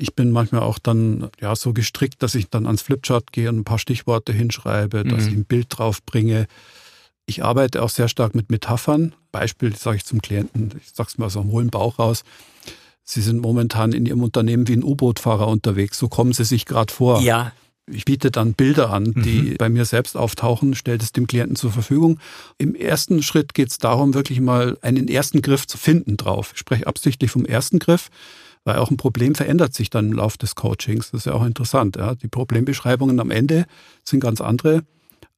Ich 0.00 0.14
bin 0.14 0.30
manchmal 0.30 0.62
auch 0.62 0.78
dann 0.78 1.28
ja 1.40 1.54
so 1.54 1.74
gestrickt, 1.74 2.22
dass 2.22 2.34
ich 2.34 2.48
dann 2.48 2.66
ans 2.66 2.80
Flipchart 2.80 3.32
gehe 3.32 3.50
und 3.50 3.58
ein 3.58 3.64
paar 3.64 3.78
Stichworte 3.78 4.32
hinschreibe, 4.32 5.04
dass 5.04 5.24
mhm. 5.24 5.28
ich 5.28 5.34
ein 5.34 5.44
Bild 5.44 5.66
drauf 5.68 6.02
bringe. 6.02 6.46
Ich 7.26 7.44
arbeite 7.44 7.82
auch 7.82 7.90
sehr 7.90 8.08
stark 8.08 8.34
mit 8.34 8.50
Metaphern. 8.50 9.14
Beispiel 9.30 9.76
sage 9.76 9.98
ich 9.98 10.04
zum 10.06 10.22
Klienten, 10.22 10.72
ich 10.82 10.90
sage 10.94 11.10
es 11.10 11.18
mal 11.18 11.28
so 11.28 11.40
am 11.40 11.52
hohlen 11.52 11.68
Bauch 11.68 11.98
raus. 11.98 12.24
Sie 13.04 13.20
sind 13.20 13.40
momentan 13.40 13.92
in 13.92 14.06
Ihrem 14.06 14.22
Unternehmen 14.22 14.68
wie 14.68 14.72
ein 14.72 14.84
U-Boot-Fahrer 14.84 15.48
unterwegs. 15.48 15.98
So 15.98 16.08
kommen 16.08 16.32
Sie 16.32 16.44
sich 16.44 16.64
gerade 16.64 16.92
vor. 16.92 17.20
Ja. 17.20 17.52
Ich 17.86 18.04
biete 18.06 18.30
dann 18.30 18.54
Bilder 18.54 18.90
an, 18.90 19.12
die 19.14 19.42
mhm. 19.42 19.56
bei 19.58 19.68
mir 19.68 19.84
selbst 19.84 20.16
auftauchen, 20.16 20.74
stelle 20.74 20.98
es 20.98 21.12
dem 21.12 21.26
Klienten 21.26 21.56
zur 21.56 21.72
Verfügung. 21.72 22.20
Im 22.56 22.74
ersten 22.74 23.22
Schritt 23.22 23.52
geht 23.52 23.70
es 23.70 23.78
darum, 23.78 24.14
wirklich 24.14 24.40
mal 24.40 24.78
einen 24.80 25.08
ersten 25.08 25.42
Griff 25.42 25.66
zu 25.66 25.76
finden 25.76 26.16
drauf. 26.16 26.52
Ich 26.54 26.60
spreche 26.60 26.86
absichtlich 26.86 27.30
vom 27.30 27.44
ersten 27.44 27.78
Griff, 27.78 28.08
weil 28.64 28.76
auch 28.76 28.90
ein 28.90 28.96
Problem 28.96 29.34
verändert 29.34 29.74
sich 29.74 29.90
dann 29.90 30.06
im 30.06 30.12
Laufe 30.14 30.38
des 30.38 30.54
Coachings. 30.54 31.10
Das 31.10 31.20
ist 31.20 31.24
ja 31.26 31.34
auch 31.34 31.44
interessant. 31.44 31.96
Ja. 31.96 32.14
Die 32.14 32.28
Problembeschreibungen 32.28 33.20
am 33.20 33.30
Ende 33.30 33.66
sind 34.04 34.20
ganz 34.20 34.40
andere 34.40 34.82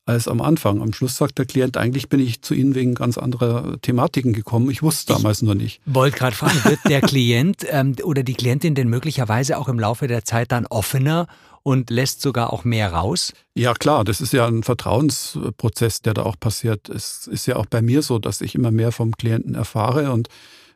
als 0.04 0.26
am 0.26 0.40
Anfang. 0.40 0.82
Am 0.82 0.92
Schluss 0.92 1.16
sagt 1.16 1.38
der 1.38 1.46
Klient, 1.46 1.76
eigentlich 1.76 2.08
bin 2.08 2.20
ich 2.20 2.42
zu 2.42 2.54
Ihnen 2.54 2.74
wegen 2.74 2.94
ganz 2.94 3.18
anderer 3.18 3.80
Thematiken 3.82 4.32
gekommen. 4.32 4.70
Ich 4.70 4.82
wusste 4.82 5.12
damals 5.12 5.38
ich 5.38 5.44
nur 5.44 5.54
nicht. 5.54 5.80
Wollte 5.86 6.18
gerade 6.18 6.34
fragen, 6.34 6.64
wird 6.64 6.80
der 6.88 7.00
Klient 7.02 7.64
ähm, 7.68 7.94
oder 8.02 8.22
die 8.22 8.34
Klientin 8.34 8.74
denn 8.74 8.88
möglicherweise 8.88 9.58
auch 9.58 9.68
im 9.68 9.78
Laufe 9.78 10.08
der 10.08 10.24
Zeit 10.24 10.50
dann 10.50 10.66
offener 10.66 11.28
und 11.62 11.90
lässt 11.90 12.20
sogar 12.20 12.52
auch 12.52 12.64
mehr 12.64 12.92
raus? 12.92 13.32
Ja, 13.54 13.74
klar, 13.74 14.02
das 14.02 14.20
ist 14.20 14.32
ja 14.32 14.46
ein 14.46 14.64
Vertrauensprozess, 14.64 16.02
der 16.02 16.14
da 16.14 16.22
auch 16.24 16.38
passiert. 16.38 16.88
Es 16.88 17.28
ist 17.28 17.46
ja 17.46 17.56
auch 17.56 17.66
bei 17.66 17.82
mir 17.82 18.02
so, 18.02 18.18
dass 18.18 18.40
ich 18.40 18.56
immer 18.56 18.72
mehr 18.72 18.90
vom 18.90 19.16
Klienten 19.16 19.54
erfahre 19.54 20.10
und 20.10 20.28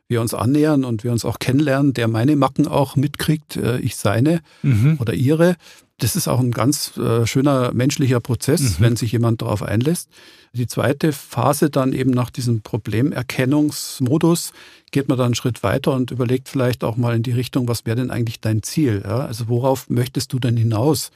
wir 0.07 0.21
uns 0.21 0.33
annähern 0.33 0.85
und 0.85 1.03
wir 1.03 1.11
uns 1.11 1.25
auch 1.25 1.39
kennenlernen, 1.39 1.93
der 1.93 2.07
meine 2.07 2.35
Macken 2.35 2.67
auch 2.67 2.95
mitkriegt, 2.95 3.57
äh, 3.57 3.79
ich 3.79 3.95
seine 3.95 4.41
mhm. 4.61 4.97
oder 4.99 5.13
ihre. 5.13 5.55
Das 5.99 6.15
ist 6.15 6.27
auch 6.27 6.39
ein 6.39 6.51
ganz 6.51 6.95
äh, 6.97 7.25
schöner 7.25 7.73
menschlicher 7.73 8.19
Prozess, 8.19 8.61
mhm. 8.61 8.75
wenn 8.79 8.95
sich 8.95 9.11
jemand 9.11 9.41
darauf 9.41 9.63
einlässt. 9.63 10.09
Die 10.53 10.67
zweite 10.67 11.11
Phase 11.11 11.69
dann 11.69 11.91
eben 11.91 12.11
nach 12.11 12.29
diesem 12.29 12.61
Problemerkennungsmodus 12.61 14.53
geht 14.91 15.09
man 15.09 15.17
dann 15.17 15.27
einen 15.27 15.35
Schritt 15.35 15.63
weiter 15.63 15.93
und 15.93 16.11
überlegt 16.11 16.49
vielleicht 16.49 16.83
auch 16.83 16.97
mal 16.97 17.15
in 17.15 17.23
die 17.23 17.31
Richtung, 17.31 17.67
was 17.67 17.85
wäre 17.85 17.97
denn 17.97 18.11
eigentlich 18.11 18.39
dein 18.39 18.63
Ziel? 18.63 19.03
Ja? 19.03 19.25
Also 19.25 19.49
worauf 19.49 19.89
möchtest 19.89 20.31
du 20.33 20.39
denn 20.39 20.55
hinaus? 20.55 21.11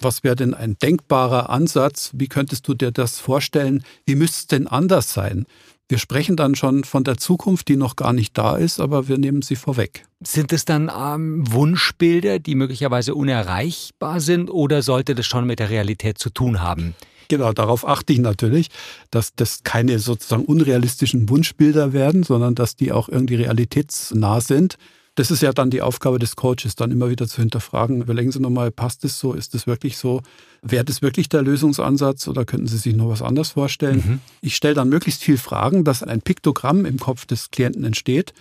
Was 0.00 0.24
wäre 0.24 0.36
denn 0.36 0.54
ein 0.54 0.78
denkbarer 0.78 1.50
Ansatz? 1.50 2.12
Wie 2.14 2.28
könntest 2.28 2.66
du 2.66 2.74
dir 2.74 2.90
das 2.90 3.18
vorstellen? 3.18 3.84
Wie 4.06 4.14
müsste 4.14 4.38
es 4.38 4.46
denn 4.46 4.66
anders 4.66 5.12
sein? 5.12 5.44
Wir 5.90 5.98
sprechen 5.98 6.36
dann 6.36 6.54
schon 6.54 6.84
von 6.84 7.02
der 7.02 7.16
Zukunft, 7.16 7.66
die 7.66 7.74
noch 7.74 7.96
gar 7.96 8.12
nicht 8.12 8.38
da 8.38 8.54
ist, 8.54 8.78
aber 8.78 9.08
wir 9.08 9.18
nehmen 9.18 9.42
sie 9.42 9.56
vorweg. 9.56 10.04
Sind 10.22 10.52
es 10.52 10.64
dann 10.64 10.88
ähm, 10.88 11.42
Wunschbilder, 11.52 12.38
die 12.38 12.54
möglicherweise 12.54 13.16
unerreichbar 13.16 14.20
sind 14.20 14.50
oder 14.50 14.82
sollte 14.82 15.16
das 15.16 15.26
schon 15.26 15.48
mit 15.48 15.58
der 15.58 15.68
Realität 15.68 16.16
zu 16.18 16.30
tun 16.30 16.60
haben? 16.60 16.94
Genau, 17.26 17.52
darauf 17.52 17.84
achte 17.88 18.12
ich 18.12 18.20
natürlich, 18.20 18.68
dass 19.10 19.34
das 19.34 19.64
keine 19.64 19.98
sozusagen 19.98 20.44
unrealistischen 20.44 21.28
Wunschbilder 21.28 21.92
werden, 21.92 22.22
sondern 22.22 22.54
dass 22.54 22.76
die 22.76 22.92
auch 22.92 23.08
irgendwie 23.08 23.34
realitätsnah 23.34 24.40
sind. 24.40 24.76
Das 25.20 25.30
ist 25.30 25.42
ja 25.42 25.52
dann 25.52 25.68
die 25.68 25.82
Aufgabe 25.82 26.18
des 26.18 26.34
Coaches, 26.34 26.76
dann 26.76 26.90
immer 26.90 27.10
wieder 27.10 27.28
zu 27.28 27.42
hinterfragen, 27.42 28.00
überlegen 28.00 28.32
Sie 28.32 28.40
nochmal, 28.40 28.70
passt 28.70 29.04
es 29.04 29.18
so, 29.18 29.34
ist 29.34 29.54
es 29.54 29.66
wirklich 29.66 29.98
so, 29.98 30.22
wäre 30.62 30.82
das 30.82 31.02
wirklich 31.02 31.28
der 31.28 31.42
Lösungsansatz 31.42 32.26
oder 32.26 32.46
könnten 32.46 32.68
Sie 32.68 32.78
sich 32.78 32.96
noch 32.96 33.10
was 33.10 33.20
anderes 33.20 33.50
vorstellen? 33.50 34.02
Mhm. 34.02 34.20
Ich 34.40 34.56
stelle 34.56 34.72
dann 34.72 34.88
möglichst 34.88 35.22
viel 35.22 35.36
Fragen, 35.36 35.84
dass 35.84 36.02
ein 36.02 36.22
Piktogramm 36.22 36.86
im 36.86 36.98
Kopf 36.98 37.26
des 37.26 37.50
Klienten 37.50 37.84
entsteht, 37.84 38.32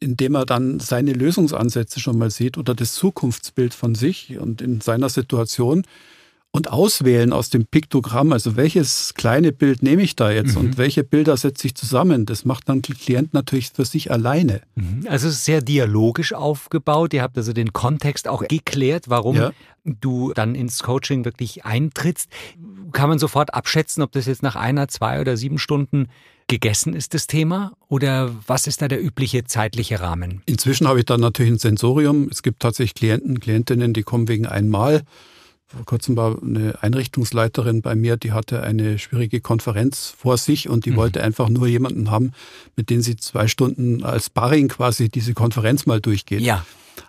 indem 0.00 0.34
er 0.34 0.44
dann 0.44 0.80
seine 0.80 1.12
Lösungsansätze 1.12 2.00
schon 2.00 2.18
mal 2.18 2.32
sieht 2.32 2.58
oder 2.58 2.74
das 2.74 2.94
Zukunftsbild 2.94 3.72
von 3.72 3.94
sich 3.94 4.36
und 4.36 4.60
in 4.60 4.80
seiner 4.80 5.10
Situation 5.10 5.84
und 6.54 6.70
auswählen 6.70 7.32
aus 7.32 7.50
dem 7.50 7.66
Piktogramm, 7.66 8.32
also 8.32 8.54
welches 8.54 9.14
kleine 9.14 9.50
Bild 9.50 9.82
nehme 9.82 10.02
ich 10.02 10.14
da 10.14 10.30
jetzt 10.30 10.54
mhm. 10.54 10.60
und 10.60 10.78
welche 10.78 11.02
Bilder 11.02 11.36
setze 11.36 11.66
ich 11.66 11.74
zusammen. 11.74 12.26
Das 12.26 12.44
macht 12.44 12.68
dann 12.68 12.80
der 12.80 12.94
Klient 12.94 13.34
natürlich 13.34 13.72
für 13.74 13.84
sich 13.84 14.12
alleine. 14.12 14.60
Mhm. 14.76 15.04
Also 15.08 15.26
es 15.26 15.34
ist 15.34 15.46
sehr 15.46 15.62
dialogisch 15.62 16.32
aufgebaut. 16.32 17.12
Ihr 17.12 17.22
habt 17.22 17.36
also 17.36 17.52
den 17.52 17.72
Kontext 17.72 18.28
auch 18.28 18.46
geklärt, 18.46 19.06
warum 19.08 19.34
ja. 19.34 19.50
du 19.82 20.32
dann 20.32 20.54
ins 20.54 20.84
Coaching 20.84 21.24
wirklich 21.24 21.64
eintrittst. 21.64 22.30
Kann 22.92 23.08
man 23.08 23.18
sofort 23.18 23.52
abschätzen, 23.52 24.04
ob 24.04 24.12
das 24.12 24.26
jetzt 24.26 24.44
nach 24.44 24.54
einer, 24.54 24.86
zwei 24.86 25.20
oder 25.20 25.36
sieben 25.36 25.58
Stunden 25.58 26.06
gegessen 26.46 26.94
ist, 26.94 27.14
das 27.14 27.26
Thema? 27.26 27.72
Oder 27.88 28.30
was 28.46 28.68
ist 28.68 28.80
da 28.80 28.86
der 28.86 29.02
übliche 29.02 29.42
zeitliche 29.42 29.98
Rahmen? 29.98 30.40
Inzwischen 30.46 30.86
habe 30.86 31.00
ich 31.00 31.04
dann 31.04 31.20
natürlich 31.20 31.50
ein 31.50 31.58
Sensorium. 31.58 32.28
Es 32.30 32.44
gibt 32.44 32.60
tatsächlich 32.60 32.94
Klienten, 32.94 33.40
Klientinnen, 33.40 33.92
die 33.92 34.04
kommen 34.04 34.28
wegen 34.28 34.46
einmal 34.46 35.02
vor 35.76 35.84
kurzem 35.84 36.16
war 36.16 36.40
eine 36.42 36.82
Einrichtungsleiterin 36.82 37.82
bei 37.82 37.94
mir, 37.94 38.16
die 38.16 38.32
hatte 38.32 38.62
eine 38.62 38.98
schwierige 38.98 39.40
Konferenz 39.40 40.14
vor 40.16 40.36
sich 40.36 40.68
und 40.68 40.84
die 40.84 40.92
mhm. 40.92 40.96
wollte 40.96 41.22
einfach 41.22 41.48
nur 41.48 41.66
jemanden 41.66 42.10
haben, 42.10 42.32
mit 42.76 42.90
dem 42.90 43.00
sie 43.00 43.16
zwei 43.16 43.48
Stunden 43.48 44.02
als 44.04 44.30
Barring 44.30 44.68
quasi 44.68 45.08
diese 45.08 45.34
Konferenz 45.34 45.86
mal 45.86 46.00
durchgeht. 46.00 46.40
Ja. 46.40 46.64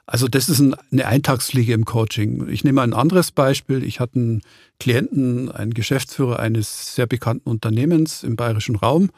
Also 0.07 0.27
das 0.27 0.49
ist 0.49 0.61
eine 0.61 1.05
Eintagsfliege 1.05 1.73
im 1.73 1.85
Coaching. 1.85 2.47
Ich 2.49 2.63
nehme 2.63 2.81
ein 2.81 2.93
anderes 2.93 3.31
Beispiel. 3.31 3.83
Ich 3.83 3.99
hatte 3.99 4.19
einen 4.19 4.41
Klienten, 4.79 5.51
einen 5.51 5.73
Geschäftsführer 5.73 6.39
eines 6.39 6.95
sehr 6.95 7.07
bekannten 7.07 7.49
Unternehmens 7.49 8.23
im 8.23 8.35
bayerischen 8.35 8.75
Raum, 8.75 9.09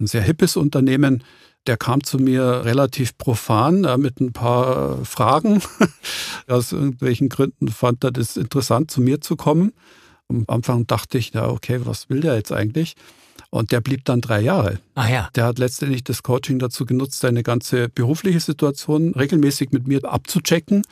ein 0.00 0.06
sehr 0.06 0.22
hippes 0.22 0.56
Unternehmen 0.56 1.22
der 1.66 1.76
kam 1.76 2.02
zu 2.02 2.18
mir 2.18 2.64
relativ 2.64 3.16
profan 3.18 3.84
äh, 3.84 3.98
mit 3.98 4.20
ein 4.20 4.32
paar 4.32 5.04
Fragen. 5.04 5.62
Aus 6.48 6.72
irgendwelchen 6.72 7.28
Gründen 7.28 7.68
fand 7.68 8.04
er 8.04 8.12
das 8.12 8.36
interessant, 8.36 8.90
zu 8.90 9.00
mir 9.00 9.20
zu 9.20 9.36
kommen. 9.36 9.72
Am 10.28 10.44
Anfang 10.48 10.86
dachte 10.86 11.18
ich, 11.18 11.32
ja, 11.34 11.48
okay, 11.48 11.80
was 11.84 12.08
will 12.08 12.20
der 12.20 12.34
jetzt 12.34 12.52
eigentlich? 12.52 12.94
Und 13.50 13.70
der 13.72 13.80
blieb 13.80 14.04
dann 14.04 14.20
drei 14.20 14.40
Jahre. 14.40 14.80
Ah 14.94 15.08
ja. 15.08 15.28
Der 15.34 15.44
hat 15.44 15.58
letztendlich 15.58 16.02
das 16.04 16.22
Coaching 16.22 16.58
dazu 16.58 16.84
genutzt, 16.84 17.20
seine 17.20 17.42
ganze 17.42 17.88
berufliche 17.88 18.40
Situation 18.40 19.12
regelmäßig 19.14 19.70
mit 19.70 19.86
mir 19.86 20.04
abzuchecken 20.04 20.82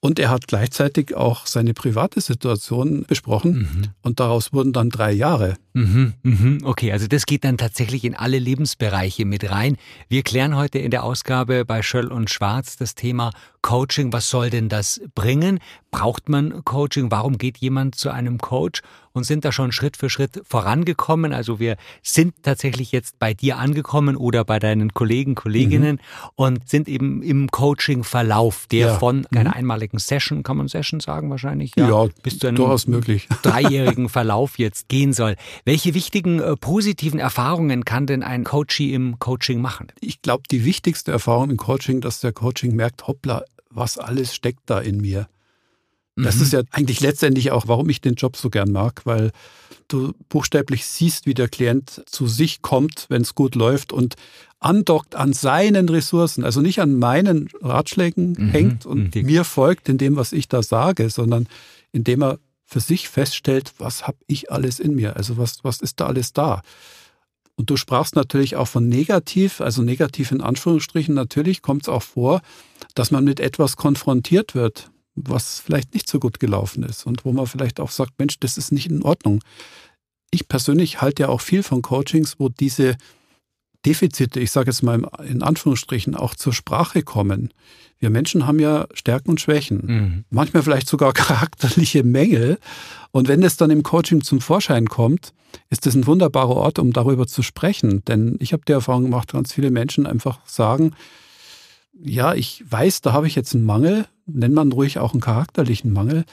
und 0.00 0.18
er 0.18 0.30
hat 0.30 0.46
gleichzeitig 0.46 1.14
auch 1.14 1.46
seine 1.46 1.74
private 1.74 2.20
Situation 2.20 3.04
besprochen 3.06 3.52
mhm. 3.52 3.82
und 4.02 4.20
daraus 4.20 4.52
wurden 4.52 4.72
dann 4.72 4.90
drei 4.90 5.10
Jahre. 5.12 5.56
Mhm, 5.72 6.14
mhm. 6.22 6.58
Okay, 6.64 6.92
also 6.92 7.08
das 7.08 7.26
geht 7.26 7.44
dann 7.44 7.58
tatsächlich 7.58 8.04
in 8.04 8.14
alle 8.14 8.38
Lebensbereiche 8.38 9.24
mit 9.24 9.50
rein. 9.50 9.76
Wir 10.08 10.22
klären 10.22 10.56
heute 10.56 10.78
in 10.78 10.90
der 10.90 11.02
Ausgabe 11.02 11.64
bei 11.64 11.82
Schöll 11.82 12.08
und 12.08 12.30
Schwarz 12.30 12.76
das 12.76 12.94
Thema 12.94 13.32
Coaching. 13.68 14.14
Was 14.14 14.30
soll 14.30 14.48
denn 14.48 14.70
das 14.70 14.98
bringen? 15.14 15.60
Braucht 15.90 16.30
man 16.30 16.64
Coaching? 16.64 17.10
Warum 17.10 17.36
geht 17.36 17.58
jemand 17.58 17.96
zu 17.96 18.08
einem 18.08 18.38
Coach? 18.38 18.80
Und 19.12 19.24
sind 19.24 19.44
da 19.44 19.52
schon 19.52 19.72
Schritt 19.72 19.98
für 19.98 20.08
Schritt 20.08 20.40
vorangekommen? 20.48 21.34
Also 21.34 21.60
wir 21.60 21.76
sind 22.02 22.34
tatsächlich 22.42 22.92
jetzt 22.92 23.18
bei 23.18 23.34
dir 23.34 23.58
angekommen 23.58 24.16
oder 24.16 24.46
bei 24.46 24.58
deinen 24.58 24.94
Kollegen, 24.94 25.34
Kolleginnen 25.34 25.96
mhm. 25.96 26.30
und 26.36 26.68
sind 26.68 26.88
eben 26.88 27.22
im 27.22 27.50
Coaching-Verlauf, 27.50 28.68
der 28.70 28.86
ja. 28.86 28.98
von 28.98 29.26
einer 29.32 29.50
mhm. 29.50 29.56
einmaligen 29.56 29.98
Session, 29.98 30.42
kann 30.42 30.56
man 30.56 30.68
Session 30.68 31.00
sagen 31.00 31.28
wahrscheinlich, 31.28 31.72
ja, 31.76 31.88
ja 31.90 32.08
bis 32.22 32.38
zu 32.38 32.46
einem 32.46 32.78
möglich. 32.86 33.28
dreijährigen 33.42 34.08
Verlauf 34.08 34.58
jetzt 34.58 34.88
gehen 34.88 35.12
soll. 35.12 35.36
Welche 35.66 35.92
wichtigen 35.92 36.40
äh, 36.40 36.56
positiven 36.56 37.20
Erfahrungen 37.20 37.84
kann 37.84 38.06
denn 38.06 38.22
ein 38.22 38.44
Coachie 38.44 38.94
im 38.94 39.18
Coaching 39.18 39.60
machen? 39.60 39.88
Ich 40.00 40.22
glaube, 40.22 40.44
die 40.50 40.64
wichtigste 40.64 41.12
Erfahrung 41.12 41.50
im 41.50 41.58
Coaching, 41.58 42.00
dass 42.00 42.20
der 42.20 42.32
Coaching 42.32 42.74
merkt, 42.74 43.06
hoppla, 43.08 43.42
was 43.70 43.98
alles 43.98 44.34
steckt 44.34 44.62
da 44.66 44.80
in 44.80 45.00
mir. 45.00 45.28
Das 46.16 46.36
mhm. 46.36 46.42
ist 46.42 46.52
ja 46.52 46.62
eigentlich 46.72 47.00
letztendlich 47.00 47.52
auch, 47.52 47.68
warum 47.68 47.88
ich 47.88 48.00
den 48.00 48.14
Job 48.14 48.36
so 48.36 48.50
gern 48.50 48.72
mag, 48.72 49.02
weil 49.04 49.30
du 49.86 50.12
buchstäblich 50.28 50.84
siehst, 50.84 51.26
wie 51.26 51.34
der 51.34 51.48
Klient 51.48 52.02
zu 52.06 52.26
sich 52.26 52.60
kommt, 52.60 53.06
wenn 53.08 53.22
es 53.22 53.34
gut 53.34 53.54
läuft 53.54 53.92
und 53.92 54.16
andockt 54.58 55.14
an 55.14 55.32
seinen 55.32 55.88
Ressourcen, 55.88 56.44
also 56.44 56.60
nicht 56.60 56.80
an 56.80 56.98
meinen 56.98 57.48
Ratschlägen 57.60 58.32
mhm. 58.32 58.50
hängt 58.50 58.86
und 58.86 59.14
mhm. 59.14 59.26
mir 59.26 59.44
folgt 59.44 59.88
in 59.88 59.98
dem, 59.98 60.16
was 60.16 60.32
ich 60.32 60.48
da 60.48 60.62
sage, 60.62 61.08
sondern 61.10 61.46
indem 61.92 62.22
er 62.22 62.38
für 62.64 62.80
sich 62.80 63.08
feststellt, 63.08 63.72
was 63.78 64.06
habe 64.06 64.18
ich 64.26 64.50
alles 64.50 64.80
in 64.80 64.94
mir, 64.94 65.16
also 65.16 65.38
was, 65.38 65.64
was 65.64 65.80
ist 65.80 66.00
da 66.00 66.06
alles 66.06 66.32
da. 66.32 66.62
Und 67.58 67.70
du 67.70 67.76
sprachst 67.76 68.14
natürlich 68.14 68.54
auch 68.54 68.68
von 68.68 68.88
negativ, 68.88 69.60
also 69.60 69.82
negativ 69.82 70.30
in 70.30 70.40
Anführungsstrichen. 70.40 71.12
Natürlich 71.12 71.60
kommt 71.60 71.82
es 71.82 71.88
auch 71.88 72.04
vor, 72.04 72.40
dass 72.94 73.10
man 73.10 73.24
mit 73.24 73.40
etwas 73.40 73.76
konfrontiert 73.76 74.54
wird, 74.54 74.92
was 75.16 75.58
vielleicht 75.58 75.92
nicht 75.92 76.08
so 76.08 76.20
gut 76.20 76.38
gelaufen 76.38 76.84
ist 76.84 77.04
und 77.04 77.24
wo 77.24 77.32
man 77.32 77.48
vielleicht 77.48 77.80
auch 77.80 77.90
sagt, 77.90 78.12
Mensch, 78.18 78.38
das 78.38 78.58
ist 78.58 78.70
nicht 78.70 78.88
in 78.88 79.02
Ordnung. 79.02 79.42
Ich 80.30 80.46
persönlich 80.46 81.02
halte 81.02 81.24
ja 81.24 81.30
auch 81.30 81.40
viel 81.40 81.64
von 81.64 81.82
Coachings, 81.82 82.36
wo 82.38 82.48
diese 82.48 82.96
Defizite, 83.86 84.40
ich 84.40 84.50
sage 84.50 84.70
jetzt 84.70 84.82
mal 84.82 85.08
in 85.26 85.42
Anführungsstrichen, 85.42 86.14
auch 86.14 86.34
zur 86.34 86.52
Sprache 86.52 87.02
kommen. 87.02 87.52
Wir 87.98 88.10
Menschen 88.10 88.46
haben 88.46 88.58
ja 88.58 88.86
Stärken 88.92 89.30
und 89.30 89.40
Schwächen, 89.40 89.82
mhm. 89.84 90.24
manchmal 90.30 90.62
vielleicht 90.62 90.88
sogar 90.88 91.12
charakterliche 91.14 92.04
Mängel. 92.04 92.58
Und 93.10 93.28
wenn 93.28 93.42
es 93.42 93.56
dann 93.56 93.70
im 93.70 93.82
Coaching 93.82 94.22
zum 94.22 94.40
Vorschein 94.40 94.88
kommt, 94.88 95.32
ist 95.70 95.86
das 95.86 95.94
ein 95.94 96.06
wunderbarer 96.06 96.56
Ort, 96.56 96.78
um 96.78 96.92
darüber 96.92 97.26
zu 97.26 97.42
sprechen. 97.42 98.04
Denn 98.04 98.36
ich 98.40 98.52
habe 98.52 98.62
die 98.66 98.72
Erfahrung 98.72 99.04
gemacht, 99.04 99.32
ganz 99.32 99.52
viele 99.52 99.70
Menschen 99.70 100.06
einfach 100.06 100.40
sagen, 100.46 100.92
ja, 102.00 102.34
ich 102.34 102.64
weiß, 102.68 103.00
da 103.00 103.12
habe 103.12 103.26
ich 103.26 103.34
jetzt 103.34 103.54
einen 103.54 103.64
Mangel, 103.64 104.06
nennt 104.26 104.54
man 104.54 104.70
ruhig 104.70 104.98
auch 104.98 105.12
einen 105.12 105.20
charakterlichen 105.20 105.92
Mangel, 105.92 106.24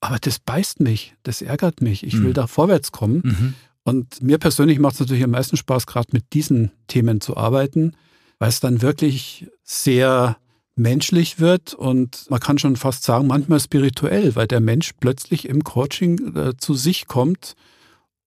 aber 0.00 0.18
das 0.18 0.38
beißt 0.40 0.80
mich, 0.80 1.14
das 1.22 1.42
ärgert 1.42 1.80
mich. 1.80 2.04
Ich 2.04 2.14
mhm. 2.14 2.24
will 2.24 2.32
da 2.32 2.46
vorwärts 2.46 2.92
kommen. 2.92 3.22
Mhm. 3.24 3.54
Und 3.84 4.22
mir 4.22 4.38
persönlich 4.38 4.78
macht 4.78 4.94
es 4.94 5.00
natürlich 5.00 5.24
am 5.24 5.30
meisten 5.30 5.56
Spaß, 5.56 5.86
gerade 5.86 6.08
mit 6.12 6.32
diesen 6.32 6.70
Themen 6.86 7.20
zu 7.20 7.36
arbeiten, 7.36 7.96
weil 8.38 8.48
es 8.48 8.60
dann 8.60 8.82
wirklich 8.82 9.48
sehr 9.64 10.36
menschlich 10.76 11.40
wird. 11.40 11.74
Und 11.74 12.30
man 12.30 12.40
kann 12.40 12.58
schon 12.58 12.76
fast 12.76 13.02
sagen, 13.04 13.26
manchmal 13.26 13.60
spirituell, 13.60 14.36
weil 14.36 14.46
der 14.46 14.60
Mensch 14.60 14.92
plötzlich 15.00 15.48
im 15.48 15.64
Coaching 15.64 16.36
äh, 16.36 16.56
zu 16.56 16.74
sich 16.74 17.06
kommt 17.06 17.54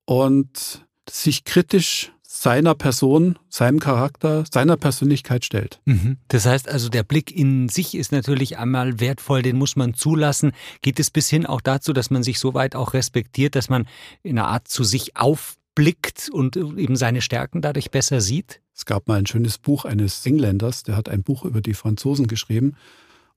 und 0.05 0.85
sich 1.09 1.43
kritisch 1.43 2.11
seiner 2.41 2.75
Person, 2.75 3.39
seinem 3.49 3.79
Charakter, 3.79 4.43
seiner 4.51 4.75
Persönlichkeit 4.75 5.45
stellt. 5.45 5.79
Mhm. 5.85 6.17
Das 6.27 6.45
heißt 6.45 6.67
also, 6.67 6.89
der 6.89 7.03
Blick 7.03 7.31
in 7.31 7.69
sich 7.69 7.95
ist 7.95 8.11
natürlich 8.11 8.57
einmal 8.57 8.99
wertvoll, 8.99 9.41
den 9.41 9.57
muss 9.57 9.77
man 9.77 9.93
zulassen. 9.93 10.51
Geht 10.81 10.99
es 10.99 11.09
bis 11.09 11.29
hin 11.29 11.45
auch 11.45 11.61
dazu, 11.61 11.93
dass 11.93 12.09
man 12.09 12.23
sich 12.23 12.39
so 12.39 12.53
weit 12.53 12.75
auch 12.75 12.93
respektiert, 12.93 13.55
dass 13.55 13.69
man 13.69 13.87
in 14.21 14.37
einer 14.37 14.49
Art 14.49 14.67
zu 14.67 14.83
sich 14.83 15.15
aufblickt 15.15 16.29
und 16.29 16.57
eben 16.57 16.97
seine 16.97 17.21
Stärken 17.21 17.61
dadurch 17.61 17.89
besser 17.89 18.19
sieht? 18.19 18.59
Es 18.75 18.85
gab 18.85 19.07
mal 19.07 19.17
ein 19.17 19.27
schönes 19.27 19.57
Buch 19.57 19.85
eines 19.85 20.25
Engländers, 20.25 20.83
der 20.83 20.97
hat 20.97 21.07
ein 21.07 21.23
Buch 21.23 21.45
über 21.45 21.61
die 21.61 21.73
Franzosen 21.73 22.27
geschrieben 22.27 22.75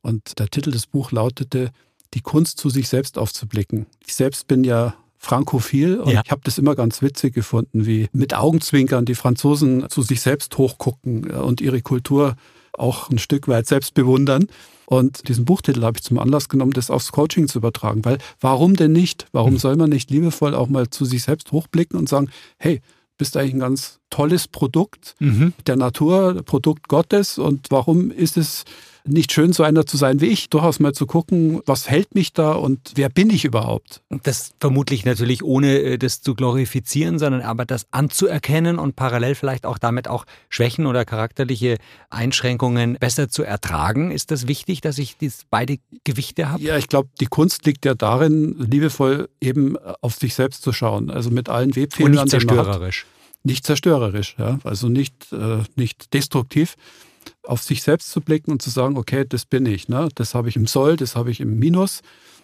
und 0.03 0.41
der 0.41 0.49
Titel 0.49 0.73
des 0.73 0.87
Buches 0.87 1.13
lautete 1.13 1.71
Die 2.15 2.21
Kunst 2.21 2.59
zu 2.59 2.69
sich 2.69 2.89
selbst 2.89 3.17
aufzublicken. 3.17 3.87
Ich 4.05 4.17
selbst 4.17 4.49
bin 4.49 4.65
ja 4.65 4.97
frankophil 5.19 5.99
und 5.99 6.13
ja. 6.13 6.23
ich 6.25 6.31
habe 6.31 6.41
das 6.45 6.59
immer 6.59 6.75
ganz 6.75 7.03
witzig 7.03 7.35
gefunden, 7.35 7.87
wie 7.87 8.09
mit 8.13 8.35
Augenzwinkern 8.35 9.05
die 9.05 9.15
Franzosen 9.15 9.89
zu 9.91 10.03
sich 10.03 10.21
selbst 10.21 10.57
hochgucken 10.57 11.31
und 11.31 11.61
ihre 11.61 11.83
Kultur 11.83 12.37
auch 12.73 13.11
ein 13.11 13.19
Stück 13.19 13.49
weit 13.49 13.67
selbst 13.67 13.95
bewundern. 13.95 14.47
Und 14.87 15.29
diesen 15.29 15.45
Buchtitel 15.45 15.83
habe 15.83 15.99
ich 15.99 16.03
zum 16.03 16.19
Anlass 16.19 16.49
genommen, 16.49 16.73
das 16.73 16.91
aufs 16.91 17.13
Coaching 17.13 17.47
zu 17.47 17.59
übertragen. 17.59 18.05
Weil 18.05 18.19
warum 18.41 18.75
denn 18.75 18.93
nicht? 18.93 19.27
Warum 19.33 19.55
mhm. 19.55 19.59
soll 19.59 19.77
man 19.77 19.91
nicht 19.91 20.11
liebevoll 20.11 20.55
auch 20.55 20.69
mal 20.69 20.89
zu 20.89 21.05
sich 21.05 21.25
selbst 21.25 21.53
hochblicken 21.53 21.99
und 21.99 22.09
sagen, 22.09 22.31
hey, 22.57 22.81
bist 23.19 23.37
eigentlich 23.37 23.55
ein 23.55 23.61
ganz 23.61 23.99
tolles 24.11 24.49
Produkt 24.49 25.15
mhm. 25.19 25.53
der 25.67 25.77
Natur, 25.77 26.43
Produkt 26.45 26.89
Gottes. 26.89 27.39
Und 27.39 27.67
warum 27.71 28.11
ist 28.11 28.37
es 28.37 28.65
nicht 29.09 29.33
schön, 29.33 29.53
so 29.53 29.63
einer 29.63 29.87
zu 29.87 29.97
sein 29.97 30.21
wie 30.21 30.27
ich, 30.27 30.51
durchaus 30.51 30.81
mal 30.81 30.93
zu 30.93 31.07
gucken, 31.07 31.61
was 31.67 31.89
hält 31.89 32.15
mich 32.15 32.33
da 32.33 32.53
und 32.53 32.93
wer 32.95 33.09
bin 33.09 33.31
ich 33.31 33.45
überhaupt? 33.45 34.03
Das 34.23 34.53
vermutlich 34.61 35.05
natürlich 35.05 35.43
ohne 35.43 35.79
äh, 35.79 35.99
das 35.99 36.21
zu 36.21 36.35
glorifizieren, 36.35 37.19
sondern 37.19 37.43
aber 37.43 37.65
das 37.65 37.87
anzuerkennen 37.91 38.79
und 38.79 38.97
parallel 38.97 39.35
vielleicht 39.35 39.67
auch 39.67 39.79
damit 39.79 40.09
auch 40.09 40.25
Schwächen 40.49 40.87
oder 40.87 41.05
charakterliche 41.05 41.79
Einschränkungen 42.11 42.99
besser 43.01 43.29
zu 43.29 43.43
ertragen. 43.43 44.11
Ist 44.11 44.31
das 44.31 44.49
wichtig, 44.49 44.81
dass 44.81 44.99
ich 44.99 45.17
dies 45.17 45.43
beide 45.49 45.79
Gewichte 46.05 46.51
habe? 46.51 46.63
Ja, 46.63 46.77
ich 46.77 46.89
glaube, 46.89 47.09
die 47.21 47.27
Kunst 47.27 47.67
liegt 47.67 47.85
ja 47.85 47.95
darin, 47.95 48.57
liebevoll 48.59 49.29
eben 49.41 49.77
auf 50.01 50.15
sich 50.15 50.35
selbst 50.35 50.63
zu 50.63 50.73
schauen. 50.73 51.11
Also 51.11 51.31
mit 51.31 51.49
allen 51.49 51.75
Webfehlern. 51.75 52.13
Und 52.13 52.23
nicht 52.23 52.31
zerstörerisch. 52.31 53.07
Nicht 53.43 53.65
zerstörerisch, 53.65 54.37
ja. 54.39 54.59
Also 54.65 54.89
nicht, 54.89 55.33
äh, 55.33 55.63
nicht 55.77 56.13
destruktiv 56.13 56.77
auf 57.43 57.63
sich 57.63 57.83
selbst 57.83 58.11
zu 58.11 58.21
blicken 58.21 58.53
und 58.53 58.63
zu 58.63 58.71
sagen, 58.71 58.97
okay, 58.97 59.25
das 59.29 59.45
bin 59.45 59.67
ich, 59.67 59.89
ne? 59.89 60.09
das 60.15 60.35
habe 60.35 60.49
ich 60.49 60.57
im 60.57 60.67
Soll, 60.67 60.97
das 60.97 61.17
habe 61.17 61.31
ich 61.31 61.41
im 61.41 61.59
Minus, 61.59 62.01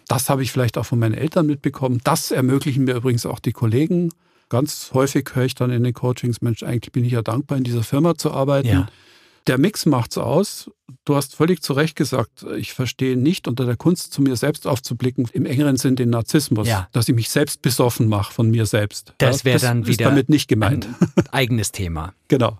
das 0.07 0.29
habe 0.29 0.43
ich 0.43 0.51
vielleicht 0.51 0.77
auch 0.77 0.85
von 0.85 0.99
meinen 0.99 1.15
Eltern 1.15 1.47
mitbekommen. 1.47 2.01
Das 2.03 2.31
ermöglichen 2.31 2.83
mir 2.83 2.95
übrigens 2.95 3.25
auch 3.25 3.39
die 3.39 3.51
Kollegen. 3.51 4.11
Ganz 4.49 4.91
häufig 4.93 5.29
höre 5.33 5.45
ich 5.45 5.55
dann 5.55 5.71
in 5.71 5.83
den 5.83 5.93
Coachings, 5.93 6.41
Mensch, 6.41 6.61
eigentlich 6.63 6.91
bin 6.91 7.03
ich 7.03 7.13
ja 7.13 7.23
dankbar, 7.23 7.57
in 7.57 7.63
dieser 7.63 7.83
Firma 7.83 8.15
zu 8.15 8.31
arbeiten. 8.31 8.67
Ja. 8.67 8.87
Der 9.47 9.59
Mix 9.59 9.85
macht's 9.85 10.17
aus. 10.17 10.71
Du 11.03 11.15
hast 11.15 11.35
völlig 11.35 11.61
zu 11.61 11.73
Recht 11.73 11.95
gesagt, 11.95 12.45
ich 12.57 12.73
verstehe 12.73 13.15
nicht 13.15 13.47
unter 13.47 13.65
der 13.65 13.75
Kunst 13.75 14.11
zu 14.11 14.23
mir 14.23 14.35
selbst 14.35 14.65
aufzublicken, 14.65 15.27
im 15.33 15.45
engeren 15.45 15.77
Sinn 15.77 15.95
den 15.95 16.09
Narzissmus, 16.09 16.67
ja. 16.67 16.87
dass 16.93 17.07
ich 17.07 17.15
mich 17.15 17.29
selbst 17.29 17.61
besoffen 17.61 18.07
mache 18.07 18.33
von 18.33 18.49
mir 18.49 18.65
selbst. 18.65 19.13
Das 19.19 19.45
wäre 19.45 19.59
dann 19.59 19.85
wieder 19.85 20.05
damit 20.05 20.29
nicht 20.29 20.47
gemeint. 20.47 20.87
ein 21.15 21.27
eigenes 21.31 21.71
Thema. 21.71 22.13
genau. 22.27 22.59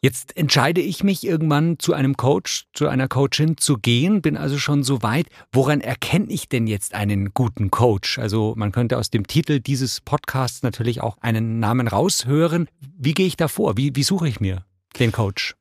Jetzt 0.00 0.36
entscheide 0.36 0.82
ich 0.82 1.02
mich 1.02 1.26
irgendwann 1.26 1.78
zu 1.78 1.94
einem 1.94 2.18
Coach, 2.18 2.66
zu 2.74 2.88
einer 2.88 3.08
Coachin 3.08 3.56
zu 3.56 3.78
gehen, 3.78 4.20
bin 4.20 4.36
also 4.36 4.58
schon 4.58 4.82
so 4.82 5.02
weit. 5.02 5.28
Woran 5.50 5.80
erkenne 5.80 6.26
ich 6.28 6.46
denn 6.46 6.66
jetzt 6.66 6.92
einen 6.92 7.32
guten 7.32 7.70
Coach? 7.70 8.18
Also 8.18 8.52
man 8.54 8.70
könnte 8.70 8.98
aus 8.98 9.08
dem 9.08 9.26
Titel 9.26 9.60
dieses 9.60 10.02
Podcasts 10.02 10.62
natürlich 10.62 11.00
auch 11.00 11.16
einen 11.22 11.58
Namen 11.58 11.88
raushören. 11.88 12.68
Wie 12.98 13.14
gehe 13.14 13.26
ich 13.26 13.38
da 13.38 13.48
vor? 13.48 13.78
Wie, 13.78 13.96
wie 13.96 14.02
suche 14.02 14.28
ich 14.28 14.40
mir 14.40 14.66
den 14.98 15.10
Coach? 15.10 15.54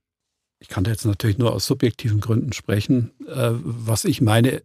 Ich 0.64 0.70
kann 0.70 0.84
da 0.84 0.90
jetzt 0.90 1.06
natürlich 1.06 1.38
nur 1.38 1.54
aus 1.54 1.68
subjektiven 1.68 2.20
Gründen 2.20 2.54
sprechen. 2.54 3.12
Äh, 3.28 3.52
was 3.62 4.06
ich 4.06 4.22
meine, 4.22 4.64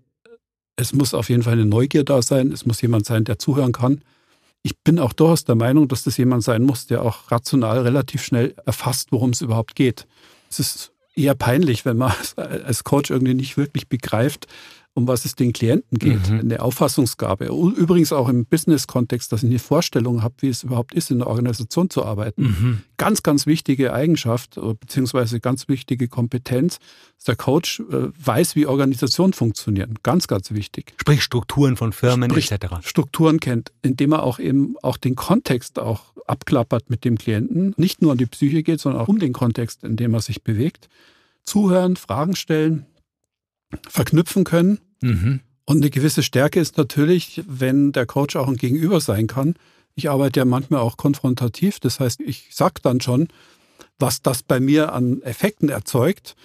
es 0.77 0.95
muss 0.95 1.13
auf 1.13 1.29
jeden 1.29 1.43
Fall 1.43 1.55
eine 1.55 1.67
Neugier 1.67 2.05
da 2.05 2.23
sein. 2.23 2.53
Es 2.53 2.65
muss 2.65 2.81
jemand 2.81 3.05
sein, 3.05 3.25
der 3.25 3.39
zuhören 3.39 3.73
kann 3.73 4.03
ich 4.63 4.79
bin 4.81 4.99
auch 4.99 5.13
durchaus 5.13 5.45
der 5.45 5.55
Meinung, 5.55 5.89
dass 5.89 6.03
das 6.03 6.17
jemand 6.17 6.43
sein 6.43 6.63
muss, 6.63 6.87
der 6.87 7.03
auch 7.03 7.31
rational 7.31 7.81
relativ 7.81 8.23
schnell 8.23 8.55
erfasst, 8.67 9.13
worum 9.13 9.31
es 9.31 9.41
überhaupt 9.41 9.75
geht. 9.75 10.07
Es 10.51 10.59
ist 10.59 10.93
eher 11.15 11.35
peinlich, 11.35 11.85
wenn 11.85 11.97
man 11.97 12.13
als 12.37 12.85
Coach 12.85 13.11
irgendwie 13.11 13.35
nicht 13.35 13.57
wirklich 13.57 13.89
begreift, 13.89 14.47
um 14.99 15.07
was 15.07 15.25
es 15.25 15.37
den 15.37 15.53
Klienten 15.53 15.99
geht. 15.99 16.29
Mhm. 16.29 16.41
Eine 16.41 16.61
Auffassungsgabe. 16.61 17.47
Übrigens 17.47 18.13
auch 18.13 18.29
im 18.29 18.45
Business-Kontext, 18.45 19.33
dass 19.33 19.45
ich 19.45 19.49
eine 19.49 19.61
Vorstellung 19.61 20.23
habe, 20.23 20.35
wie 20.41 20.49
es 20.49 20.65
überhaupt 20.65 20.93
ist, 20.93 21.11
in 21.11 21.19
der 21.19 21.29
Organisation 21.29 21.89
zu 21.89 22.05
arbeiten. 22.05 22.43
Mhm. 22.43 22.83
Ganz, 22.97 23.23
ganz 23.23 23.47
wichtige 23.47 23.93
Eigenschaft, 23.93 24.57
äh, 24.57 24.75
beziehungsweise 24.75 25.39
ganz 25.39 25.69
wichtige 25.69 26.09
Kompetenz, 26.09 26.81
dass 27.17 27.25
der 27.25 27.37
Coach 27.37 27.81
äh, 27.81 28.09
weiß, 28.19 28.57
wie 28.57 28.67
Organisationen 28.67 29.33
funktionieren. 29.33 29.95
Ganz, 30.03 30.27
ganz 30.27 30.51
wichtig. 30.51 30.95
Sprich 31.01 31.23
Strukturen 31.23 31.77
von 31.77 31.93
Firmen 31.93 32.31
Sprich 32.31 32.51
etc. 32.51 32.75
Strukturen 32.83 33.39
kennt, 33.39 33.73
indem 33.83 34.13
er 34.13 34.25
auch 34.25 34.41
eben 34.41 34.75
auch 34.83 34.97
den 34.97 35.15
Kontext 35.15 35.79
auch 35.79 36.13
abklappert 36.27 36.91
mit 36.91 37.05
dem 37.05 37.17
Klienten. 37.17 37.73
Nicht 37.77 38.03
nur 38.03 38.13
an 38.13 38.19
die 38.19 38.27
Psyche 38.27 38.65
geht, 38.65 38.81
sondern 38.81 39.01
auch 39.01 39.09
um 39.09 39.21
den 39.21 39.33
Kontext, 39.33 39.85
in 39.85 39.97
dem 39.97 40.13
er 40.13 40.21
sich 40.21 40.43
bewegt. 40.43 40.89
Zuhören, 41.45 41.97
Fragen 41.97 42.35
stellen, 42.35 42.85
verknüpfen 43.89 44.45
können. 44.45 44.79
Mhm. 45.01 45.41
Und 45.65 45.77
eine 45.79 45.91
gewisse 45.91 46.23
Stärke 46.23 46.61
ist 46.61 46.79
natürlich, 46.79 47.43
wenn 47.47 47.93
der 47.93 48.07
Coach 48.07 48.37
auch 48.37 48.49
ein 48.49 48.57
Gegenüber 48.57 49.01
sein 49.01 49.27
kann. 49.27 49.55
Ich 49.95 50.09
arbeite 50.09 50.41
ja 50.41 50.45
manchmal 50.45 50.81
auch 50.81 50.97
konfrontativ. 50.97 51.81
Das 51.81 52.01
heißt, 52.01 52.21
ich 52.21 52.49
sage 52.53 52.81
dann 52.83 53.01
schon, 53.01 53.29
was 53.99 54.23
das 54.23 54.43
bei 54.43 54.61
mir 54.61 54.93
an 54.93 55.21
Effekten 55.23 55.69
erzeugt. 55.69 56.37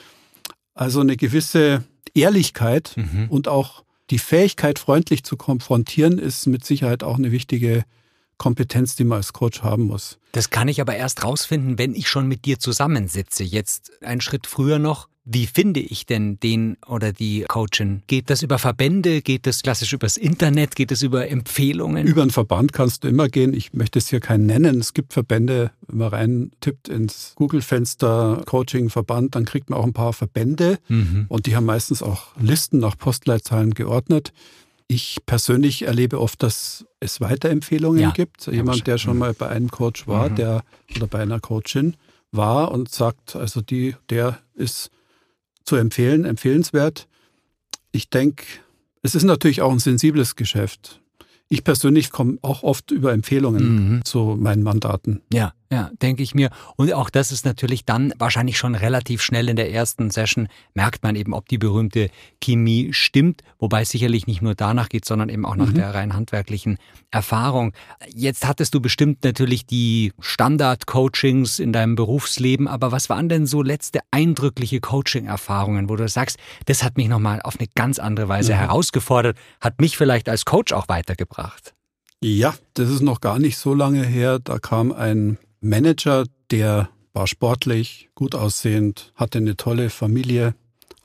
Also 0.74 1.00
eine 1.02 1.16
gewisse 1.16 1.84
Ehrlichkeit 2.14 2.94
mhm. 2.96 3.28
und 3.30 3.48
auch 3.48 3.84
die 4.10 4.20
Fähigkeit, 4.20 4.80
freundlich 4.80 5.24
zu 5.24 5.38
konfrontieren, 5.38 6.20
ist 6.20 6.46
mit 6.48 6.66
Sicherheit 6.66 7.04
auch 7.04 7.18
eine 7.18 7.32
wichtige 7.32 7.86
Kompetenz, 8.38 8.96
die 8.96 9.04
man 9.04 9.18
als 9.18 9.34
Coach 9.34 9.62
haben 9.62 9.84
muss. 9.84 10.18
Das 10.34 10.50
kann 10.50 10.68
ich 10.68 10.82
aber 10.82 10.96
erst 10.96 11.24
rausfinden, 11.24 11.78
wenn 11.78 11.96
ich 11.96 12.10
schon 12.10 12.28
mit 12.28 12.46
dir 12.46 12.60
zusammensitze. 12.60 13.44
Jetzt 13.44 14.04
einen 14.04 14.22
Schritt 14.22 14.48
früher 14.48 14.80
noch. 14.80 15.08
Wie 15.26 15.48
finde 15.48 15.80
ich 15.80 16.06
denn 16.06 16.38
den 16.42 16.76
oder 16.86 17.14
die 17.14 17.46
Coachin? 17.48 18.04
Geht 18.08 18.30
das 18.30 18.42
über 18.42 18.60
Verbände? 18.60 19.22
Geht 19.22 19.48
das 19.48 19.62
klassisch 19.62 19.94
übers 19.94 20.18
Internet? 20.18 20.76
Geht 20.76 20.92
das 20.92 21.02
über 21.02 21.30
Empfehlungen? 21.30 22.06
Über 22.06 22.24
einen 22.24 22.32
Verband 22.32 22.74
kannst 22.74 23.04
du 23.04 23.08
immer 23.08 23.30
gehen. 23.30 23.54
Ich 23.54 23.72
möchte 23.72 24.00
es 24.00 24.10
hier 24.10 24.20
keinen 24.20 24.48
nennen. 24.48 24.80
Es 24.82 24.94
gibt 24.94 25.14
Verbände, 25.14 25.72
wenn 25.88 25.98
man 26.00 26.08
rein 26.10 26.52
tippt 26.60 26.90
ins 26.90 27.34
Google-Fenster 27.36 28.44
Coaching-Verband, 28.46 29.36
dann 29.36 29.46
kriegt 29.46 29.70
man 29.70 29.80
auch 29.80 29.86
ein 29.86 29.94
paar 29.94 30.12
Verbände 30.12 30.78
mhm. 30.90 31.26
und 31.30 31.46
die 31.46 31.56
haben 31.56 31.66
meistens 31.66 32.04
auch 32.04 32.36
Listen 32.38 32.80
nach 32.80 32.98
Postleitzahlen 32.98 33.74
geordnet. 33.74 34.34
Ich 34.88 35.20
persönlich 35.26 35.84
erlebe 35.84 36.20
oft, 36.20 36.44
dass 36.44 36.86
es 37.00 37.22
Weiterempfehlungen 37.22 38.02
ja. 38.02 38.12
gibt. 38.12 38.48
Jemand, 38.48 38.86
der 38.88 38.98
schon 38.98 39.14
mhm. 39.14 39.20
mal 39.20 39.34
bei 39.34 39.48
einem 39.48 39.72
Coach 39.72 40.06
war, 40.06 40.30
mhm. 40.30 40.36
der 40.36 40.64
oder 40.98 41.08
bei 41.08 41.20
einer 41.20 41.40
Coachin 41.40 41.96
war 42.34 42.72
und 42.72 42.90
sagt, 42.90 43.38
also 43.38 43.62
die, 43.62 43.96
der 44.10 44.40
ist 44.56 44.92
zu 45.66 45.76
empfehlen, 45.76 46.26
empfehlenswert. 46.26 47.08
Ich 47.92 48.10
denke, 48.10 48.46
es 49.02 49.16
ist 49.16 49.24
natürlich 49.24 49.62
auch 49.62 49.72
ein 49.72 49.80
sensibles 49.80 50.36
Geschäft. 50.36 51.02
Ich 51.50 51.64
persönlich 51.64 52.10
komme 52.10 52.38
auch 52.42 52.64
oft 52.64 52.92
über 52.92 53.14
Empfehlungen 53.14 53.98
mhm. 53.98 54.06
zu 54.06 54.38
meinen 54.40 54.64
Mandaten. 54.64 55.22
Ja, 55.32 55.54
ja, 55.74 55.90
denke 56.02 56.22
ich 56.22 56.36
mir. 56.36 56.52
Und 56.76 56.94
auch 56.94 57.10
das 57.10 57.32
ist 57.32 57.46
natürlich 57.46 57.84
dann 57.84 58.14
wahrscheinlich 58.20 58.60
schon 58.60 58.76
relativ 58.76 59.24
schnell 59.24 59.50
in 59.50 59.56
der 59.56 59.72
ersten 59.72 60.12
Session 60.12 60.48
merkt 60.76 61.02
man 61.02 61.16
eben, 61.16 61.34
ob 61.34 61.50
die 61.50 61.58
berühmte 61.58 62.12
Chemie 62.42 62.94
stimmt, 62.94 63.42
wobei 63.58 63.82
es 63.82 63.90
sicherlich 63.90 64.28
nicht 64.28 64.44
nur 64.44 64.54
danach 64.54 64.90
geht, 64.90 65.04
sondern 65.06 65.30
eben 65.30 65.46
auch 65.46 65.56
nach 65.56 65.70
mhm. 65.70 65.74
der 65.74 65.96
rein 65.96 66.14
handwerklichen 66.14 66.78
Erfahrung. 67.10 67.74
Jetzt 68.14 68.46
hattest 68.48 68.76
du 68.76 68.82
bestimmt 68.82 69.24
natürlich 69.24 69.66
die 69.66 70.14
Standard-Coachings 70.20 71.58
in 71.58 71.74
deinem 71.74 71.96
Berufsleben, 71.96 72.68
aber 72.68 72.92
was 72.92 73.10
waren 73.10 73.28
denn 73.28 73.48
so 73.48 73.64
letzte 73.64 74.02
eindrückliche 74.12 74.80
Coaching-Erfahrungen, 74.80 75.90
wo 75.90 75.96
du 75.96 76.08
sagst, 76.08 76.38
das 76.66 76.84
hat 76.84 76.98
mich 76.98 77.08
nochmal 77.08 77.42
auf 77.42 77.60
eine 77.60 77.68
ganz 77.74 77.98
andere 77.98 78.30
Weise 78.30 78.54
mhm. 78.54 78.58
herausgefordert, 78.58 79.38
hat 79.60 79.82
mich 79.82 79.98
vielleicht 79.98 80.30
als 80.30 80.46
Coach 80.46 80.72
auch 80.72 80.88
weitergebracht? 80.88 81.74
Ja, 82.24 82.54
das 82.76 82.90
ist 82.90 83.02
noch 83.02 83.20
gar 83.20 83.38
nicht 83.38 83.58
so 83.58 83.74
lange 83.74 84.06
her. 84.06 84.40
Da 84.40 84.58
kam 84.58 84.94
ein 84.94 85.38
Manager, 85.64 86.26
der 86.52 86.90
war 87.14 87.26
sportlich, 87.26 88.10
gut 88.16 88.36
aussehend, 88.36 89.14
hatte 89.16 89.38
eine 89.38 89.56
tolle 89.56 89.90
Familie 89.90 90.56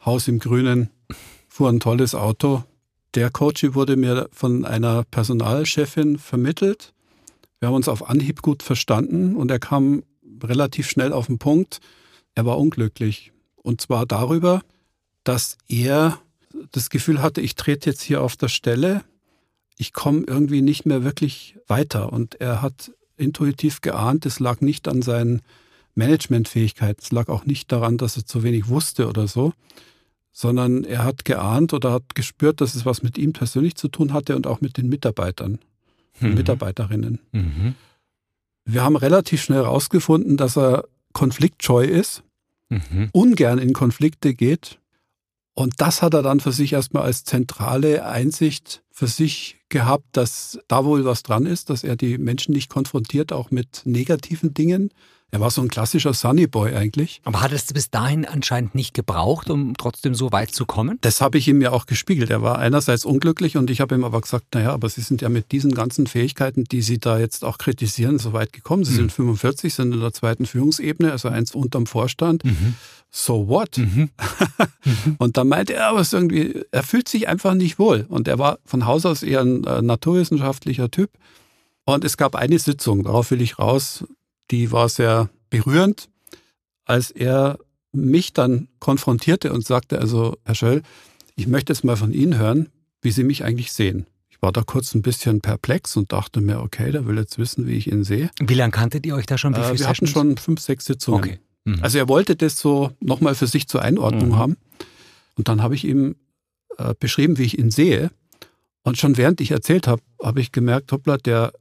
Haus 0.05 0.27
im 0.27 0.41
Grünen, 0.41 0.91
fuhr 1.49 1.69
ein 1.69 1.79
tolles 1.79 2.17
Auto. 2.17 2.65
Der 3.15 3.31
Coach 3.31 3.63
wurde 3.75 3.97
mir 3.97 4.29
von 4.33 4.65
einer 4.65 5.05
Personalchefin 5.05 6.19
vermittelt. 6.19 6.93
Wir 7.61 7.69
haben 7.69 7.77
uns 7.77 7.89
auf 7.89 8.11
Anhieb 8.11 8.43
gut 8.43 8.65
verstanden 8.65 9.37
und 9.37 9.49
er 9.53 9.61
kam 9.61 10.03
relativ 10.43 10.91
schnell 10.91 11.13
auf 11.13 11.27
den 11.27 11.39
Punkt. 11.39 11.79
Er 12.35 12.45
war 12.45 12.59
unglücklich. 12.59 13.33
Und 13.57 13.81
zwar 13.81 14.07
darüber, 14.07 14.63
dass 15.23 15.57
er 15.69 16.19
das 16.73 16.91
Gefühl 16.91 17.23
hatte, 17.23 17.41
ich 17.41 17.55
trete 17.55 17.91
jetzt 17.91 18.03
hier 18.03 18.23
auf 18.23 18.37
der 18.37 18.49
Stelle, 18.49 19.05
ich 19.77 19.93
komme 19.93 20.25
irgendwie 20.27 20.63
nicht 20.63 20.85
mehr 20.85 21.05
wirklich 21.05 21.57
weiter. 21.69 22.13
Und 22.13 22.41
er 22.41 22.61
hat 22.61 22.91
intuitiv 23.19 23.81
geahnt, 23.81 24.27
es 24.27 24.41
lag 24.41 24.61
nicht 24.61 24.89
an 24.89 25.03
seinen 25.03 25.43
Managementfähigkeiten, 25.95 27.03
es 27.03 27.13
lag 27.13 27.29
auch 27.29 27.45
nicht 27.45 27.71
daran, 27.73 27.99
dass 27.99 28.17
er 28.17 28.25
zu 28.25 28.43
wenig 28.43 28.69
wusste 28.69 29.09
oder 29.09 29.27
so, 29.27 29.53
sondern 30.33 30.85
er 30.85 31.05
hat 31.05 31.25
geahnt 31.25 31.73
oder 31.73 31.93
hat 31.93 32.15
gespürt, 32.15 32.61
dass 32.61 32.75
es 32.75 32.87
was 32.87 33.03
mit 33.03 33.19
ihm 33.19 33.33
persönlich 33.33 33.75
zu 33.75 33.89
tun 33.89 34.13
hatte 34.13 34.37
und 34.37 34.47
auch 34.47 34.61
mit 34.61 34.77
den 34.77 34.89
Mitarbeitern 34.89 35.59
und 36.21 36.31
mhm. 36.31 36.35
Mitarbeiterinnen. 36.35 37.21
Mhm. 37.33 37.75
Wir 38.65 38.83
haben 38.83 38.97
relativ 38.97 39.43
schnell 39.43 39.63
herausgefunden, 39.63 40.37
dass 40.37 40.57
er 40.57 40.85
konfliktscheu 41.13 41.85
ist, 41.85 42.23
mhm. 42.69 43.09
ungern 43.13 43.59
in 43.59 43.73
Konflikte 43.73 44.35
geht 44.35 44.79
und 45.59 45.75
das 45.79 46.03
hat 46.03 46.15
er 46.15 46.23
dann 46.23 46.39
für 46.39 46.53
sich 46.53 46.73
erstmal 46.73 47.03
als 47.03 47.25
zentrale 47.25 48.07
Einsicht 48.07 48.85
für 48.93 49.09
sich 49.09 49.59
gehabt, 49.69 50.05
dass 50.13 50.61
da 50.69 50.85
wohl 50.85 51.05
was 51.05 51.25
dran 51.25 51.47
ist, 51.47 51.69
dass 51.69 51.83
er 51.83 51.97
die 51.97 52.17
Menschen 52.17 52.53
nicht 52.53 52.71
konfrontiert, 52.71 53.33
auch 53.33 53.51
mit 53.51 53.83
negativen 53.85 54.55
Dingen, 54.55 54.91
er 55.31 55.41
war 55.41 55.51
so 55.51 55.61
ein 55.61 55.69
klassischer 55.69 56.15
Sunnyboy 56.15 56.75
eigentlich. 56.75 57.21
Aber 57.25 57.43
hat 57.43 57.53
es 57.53 57.71
bis 57.73 57.91
dahin 57.91 58.25
anscheinend 58.25 58.75
nicht 58.75 58.95
gebraucht, 58.95 59.51
um 59.51 59.77
trotzdem 59.77 60.15
so 60.15 60.33
weit 60.33 60.53
zu 60.53 60.65
kommen? 60.65 60.97
Das 61.03 61.21
habe 61.21 61.37
ich 61.37 61.47
ihm 61.49 61.61
ja 61.61 61.71
auch 61.71 61.85
gespiegelt. 61.85 62.31
Er 62.31 62.41
war 62.41 62.59
einerseits 62.59 63.05
unglücklich 63.05 63.59
und 63.59 63.69
ich 63.69 63.83
habe 63.83 63.95
ihm 63.95 64.05
aber 64.05 64.23
gesagt, 64.23 64.55
naja, 64.55 64.73
aber 64.73 64.89
Sie 64.89 65.03
sind 65.03 65.21
ja 65.21 65.29
mit 65.29 65.53
diesen 65.53 65.75
ganzen 65.75 66.07
Fähigkeiten, 66.07 66.65
die 66.65 66.81
Sie 66.81 66.99
da 66.99 67.19
jetzt 67.19 67.45
auch 67.45 67.59
kritisieren, 67.59 68.19
so 68.19 68.33
weit 68.33 68.55
gekommen. 68.55 68.85
Sie 68.85 68.93
mhm. 68.93 68.97
sind 68.97 69.13
45, 69.13 69.75
sind 69.75 69.93
in 69.93 70.01
der 70.01 70.15
zweiten 70.15 70.47
Führungsebene, 70.47 71.13
also 71.13 71.29
eins 71.29 71.55
unterm 71.55 71.87
Vorstand. 71.87 72.45
Mhm. 72.45 72.77
So 73.11 73.49
what? 73.49 73.77
Mhm. 73.77 74.09
und 75.19 75.37
dann 75.37 75.49
meinte 75.49 75.75
er, 75.75 75.89
aber 75.89 76.01
es 76.01 76.13
irgendwie, 76.15 76.63
er 76.71 76.83
fühlt 76.83 77.07
sich 77.09 77.29
einfach 77.29 77.53
nicht 77.53 77.79
wohl. 77.79 78.07
Und 78.09 78.29
er 78.29 78.39
war 78.39 78.61
von 78.65 78.87
Haus 78.87 79.05
aus 79.05 79.23
eher 79.23 79.43
ein 79.43 79.65
äh, 79.65 79.83
naturwissenschaftlicher 79.83 80.91
Typ. 80.91 81.11
Und 81.85 82.05
es 82.05 82.17
gab 82.17 82.35
eine 82.35 82.59
Sitzung, 82.59 83.05
darauf 83.05 83.31
will 83.31 83.41
ich 83.41 83.59
raus, 83.59 84.05
die 84.51 84.73
war 84.73 84.89
sehr 84.89 85.31
berührend, 85.51 86.09
als 86.85 87.11
er 87.11 87.59
mich 87.93 88.33
dann 88.33 88.69
konfrontierte 88.81 89.53
und 89.53 89.65
sagte, 89.65 90.01
also 90.01 90.37
Herr 90.45 90.55
Schöll, 90.55 90.83
ich 91.37 91.47
möchte 91.47 91.73
jetzt 91.73 91.85
mal 91.85 91.97
von 91.97 92.13
Ihnen 92.13 92.39
hören, 92.39 92.69
wie 93.03 93.11
Sie 93.11 93.25
mich 93.25 93.45
eigentlich 93.45 93.73
sehen. 93.73 94.07
Ich 94.29 94.43
war 94.43 94.53
da 94.53 94.63
kurz 94.63 94.95
ein 94.95 95.03
bisschen 95.03 95.41
perplex 95.41 95.97
und 95.97 96.13
dachte 96.13 96.41
mir, 96.41 96.61
okay, 96.61 96.93
der 96.93 97.07
will 97.07 97.17
jetzt 97.17 97.39
wissen, 97.39 97.67
wie 97.67 97.75
ich 97.75 97.91
ihn 97.91 98.05
sehe. 98.05 98.31
Wie 98.41 98.55
lange 98.55 98.71
kanntet 98.71 99.05
ihr 99.07 99.15
euch 99.15 99.27
da 99.27 99.37
schon? 99.37 99.55
Wie 99.55 99.61
äh, 99.61 99.63
wir 99.63 99.79
Sessions? 99.79 99.89
hatten 99.89 100.07
schon 100.07 100.37
fünf, 100.37 100.61
sechs 100.61 100.85
Sitzungen. 100.85 101.21
Okay. 101.21 101.39
Mhm. 101.65 101.79
Also 101.83 101.99
er 101.99 102.09
wollte 102.09 102.37
das 102.37 102.59
so 102.59 102.93
nochmal 103.01 103.35
für 103.35 103.47
sich 103.47 103.69
zur 103.69 103.83
Einordnung 103.83 104.31
mhm. 104.31 104.37
haben. 104.37 104.57
Und 105.37 105.49
dann 105.49 105.63
habe 105.63 105.75
ich 105.75 105.85
ihm 105.85 106.17
äh, 106.77 106.95
beschrieben, 106.99 107.39
wie 107.39 107.45
ich 107.45 107.59
ihn 107.59 107.71
sehe. 107.71 108.11
Und 108.83 108.97
schon 108.97 109.17
während 109.17 109.41
ich 109.41 109.51
erzählt 109.51 109.87
habe, 109.87 110.03
habe 110.23 110.41
ich 110.41 110.53
gemerkt, 110.53 110.93
hoppla, 110.93 111.19
der 111.19 111.53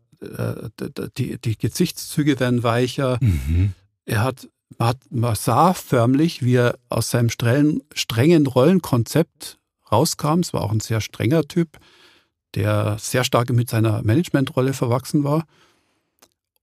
die, 1.18 1.40
die 1.40 1.58
Gesichtszüge 1.58 2.40
werden 2.40 2.64
weicher. 2.64 3.18
Mhm. 3.22 3.74
Er 4.06 4.24
hat, 4.24 4.50
hat, 4.80 4.98
man 5.10 5.36
sah 5.36 5.74
förmlich, 5.74 6.44
wie 6.44 6.56
er 6.56 6.80
aus 6.90 7.10
seinem 7.10 7.30
strengen, 7.30 7.84
strengen 7.94 8.48
Rollenkonzept 8.48 9.60
rauskam. 9.92 10.40
Es 10.40 10.54
war 10.54 10.62
auch 10.62 10.72
ein 10.72 10.80
sehr 10.80 11.02
strenger 11.02 11.44
Typ, 11.44 11.78
der 12.56 12.98
sehr 13.00 13.24
stark 13.24 13.50
mit 13.52 13.70
seiner 13.70 14.02
Managementrolle 14.04 14.74
verwachsen 14.74 15.24
war. 15.24 15.46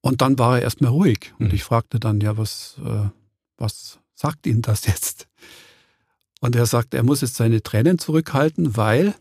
Und 0.01 0.21
dann 0.21 0.39
war 0.39 0.57
er 0.57 0.63
erstmal 0.63 0.91
ruhig. 0.91 1.33
Und 1.39 1.49
mhm. 1.49 1.55
ich 1.55 1.65
fragte 1.65 1.99
dann, 1.99 2.21
ja, 2.21 2.37
was, 2.37 2.77
äh, 2.85 3.09
was 3.57 3.99
sagt 4.15 4.47
Ihnen 4.47 4.63
das 4.63 4.87
jetzt? 4.87 5.29
Und 6.41 6.57
er 6.57 6.67
sagt, 6.67 6.93
er 6.93 7.03
muss 7.03 7.23
jetzt 7.23 7.37
seine 7.37 7.63
Tränen 7.63 7.99
zurückhalten, 7.99 8.77
weil 8.77 9.15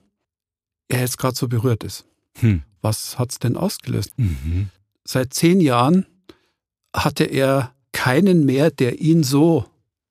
er 0.90 1.00
jetzt 1.00 1.18
gerade 1.18 1.36
so 1.36 1.48
berührt 1.48 1.84
ist. 1.84 2.06
Hm. 2.40 2.64
Was 2.84 3.18
hat 3.18 3.32
es 3.32 3.40
denn 3.40 3.58
ausgelöst? 3.58 4.12
Mhm. 4.18 4.70
Seit 5.06 5.34
zehn 5.34 5.60
Jahren 5.60 6.06
hatte 6.96 7.24
er 7.24 7.74
keinen 7.94 8.46
mehr, 8.46 8.70
der 8.70 9.00
ihn 9.00 9.24
so 9.24 9.66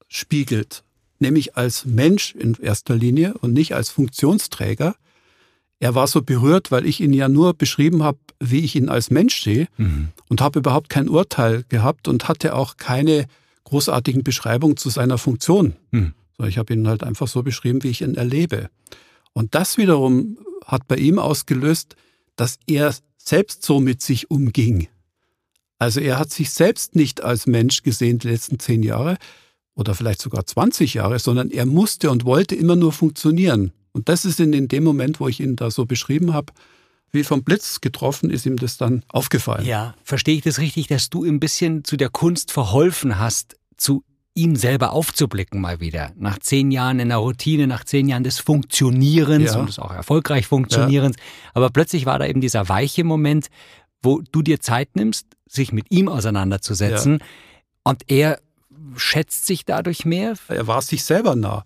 spiegelt, 0.08 0.82
nämlich 1.18 1.56
als 1.56 1.84
Mensch 1.84 2.34
in 2.34 2.54
erster 2.54 2.96
Linie 2.96 3.34
und 3.34 3.52
nicht 3.52 3.74
als 3.74 3.90
Funktionsträger. 3.90 4.96
Er 5.78 5.94
war 5.94 6.06
so 6.06 6.22
berührt, 6.22 6.70
weil 6.70 6.86
ich 6.86 7.00
ihn 7.00 7.12
ja 7.12 7.28
nur 7.28 7.54
beschrieben 7.54 8.02
habe, 8.02 8.18
wie 8.40 8.60
ich 8.60 8.74
ihn 8.74 8.88
als 8.88 9.10
Mensch 9.10 9.42
sehe 9.42 9.68
mhm. 9.76 10.08
und 10.28 10.40
habe 10.40 10.60
überhaupt 10.60 10.88
kein 10.88 11.08
Urteil 11.08 11.64
gehabt 11.68 12.08
und 12.08 12.28
hatte 12.28 12.54
auch 12.54 12.76
keine 12.76 13.26
großartigen 13.64 14.22
Beschreibungen 14.22 14.76
zu 14.76 14.90
seiner 14.90 15.18
Funktion. 15.18 15.74
Mhm. 15.90 16.14
Ich 16.46 16.58
habe 16.58 16.72
ihn 16.72 16.88
halt 16.88 17.04
einfach 17.04 17.28
so 17.28 17.42
beschrieben, 17.42 17.82
wie 17.82 17.88
ich 17.88 18.00
ihn 18.00 18.14
erlebe. 18.14 18.70
Und 19.32 19.54
das 19.54 19.76
wiederum 19.76 20.38
hat 20.64 20.88
bei 20.88 20.96
ihm 20.96 21.18
ausgelöst, 21.18 21.96
dass 22.42 22.58
er 22.66 22.92
selbst 23.18 23.64
so 23.64 23.78
mit 23.78 24.02
sich 24.02 24.28
umging. 24.28 24.88
Also 25.78 26.00
er 26.00 26.18
hat 26.18 26.32
sich 26.32 26.50
selbst 26.50 26.96
nicht 26.96 27.22
als 27.22 27.46
Mensch 27.46 27.84
gesehen 27.84 28.18
die 28.18 28.26
letzten 28.26 28.58
zehn 28.58 28.82
Jahre 28.82 29.16
oder 29.76 29.94
vielleicht 29.94 30.20
sogar 30.20 30.44
20 30.44 30.94
Jahre, 30.94 31.20
sondern 31.20 31.52
er 31.52 31.66
musste 31.66 32.10
und 32.10 32.24
wollte 32.24 32.56
immer 32.56 32.74
nur 32.74 32.90
funktionieren. 32.90 33.70
Und 33.92 34.08
das 34.08 34.24
ist 34.24 34.40
in 34.40 34.66
dem 34.66 34.82
Moment, 34.82 35.20
wo 35.20 35.28
ich 35.28 35.38
ihn 35.38 35.54
da 35.54 35.70
so 35.70 35.86
beschrieben 35.86 36.34
habe, 36.34 36.52
wie 37.12 37.22
vom 37.22 37.44
Blitz 37.44 37.80
getroffen, 37.80 38.28
ist 38.28 38.44
ihm 38.44 38.56
das 38.56 38.76
dann 38.76 39.04
aufgefallen. 39.06 39.64
Ja, 39.64 39.94
verstehe 40.02 40.34
ich 40.34 40.42
das 40.42 40.58
richtig, 40.58 40.88
dass 40.88 41.10
du 41.10 41.22
ein 41.22 41.38
bisschen 41.38 41.84
zu 41.84 41.96
der 41.96 42.08
Kunst 42.08 42.50
verholfen 42.50 43.20
hast, 43.20 43.54
zu 43.76 44.02
ihm 44.34 44.56
selber 44.56 44.92
aufzublicken 44.92 45.60
mal 45.60 45.80
wieder. 45.80 46.12
Nach 46.16 46.38
zehn 46.38 46.70
Jahren 46.70 47.00
in 47.00 47.08
der 47.08 47.18
Routine, 47.18 47.66
nach 47.66 47.84
zehn 47.84 48.08
Jahren 48.08 48.24
des 48.24 48.38
Funktionierens 48.38 49.52
ja. 49.52 49.60
und 49.60 49.68
des 49.68 49.78
auch 49.78 49.92
erfolgreich 49.92 50.46
Funktionierens. 50.46 51.16
Ja. 51.16 51.50
Aber 51.54 51.70
plötzlich 51.70 52.06
war 52.06 52.18
da 52.18 52.26
eben 52.26 52.40
dieser 52.40 52.68
weiche 52.68 53.04
Moment, 53.04 53.48
wo 54.02 54.22
du 54.32 54.42
dir 54.42 54.60
Zeit 54.60 54.96
nimmst, 54.96 55.26
sich 55.46 55.72
mit 55.72 55.90
ihm 55.90 56.08
auseinanderzusetzen. 56.08 57.18
Ja. 57.18 57.26
Und 57.84 58.02
er 58.10 58.38
schätzt 58.96 59.46
sich 59.46 59.64
dadurch 59.64 60.04
mehr. 60.04 60.34
Er 60.48 60.66
war 60.66 60.82
sich 60.82 61.04
selber 61.04 61.36
nah. 61.36 61.64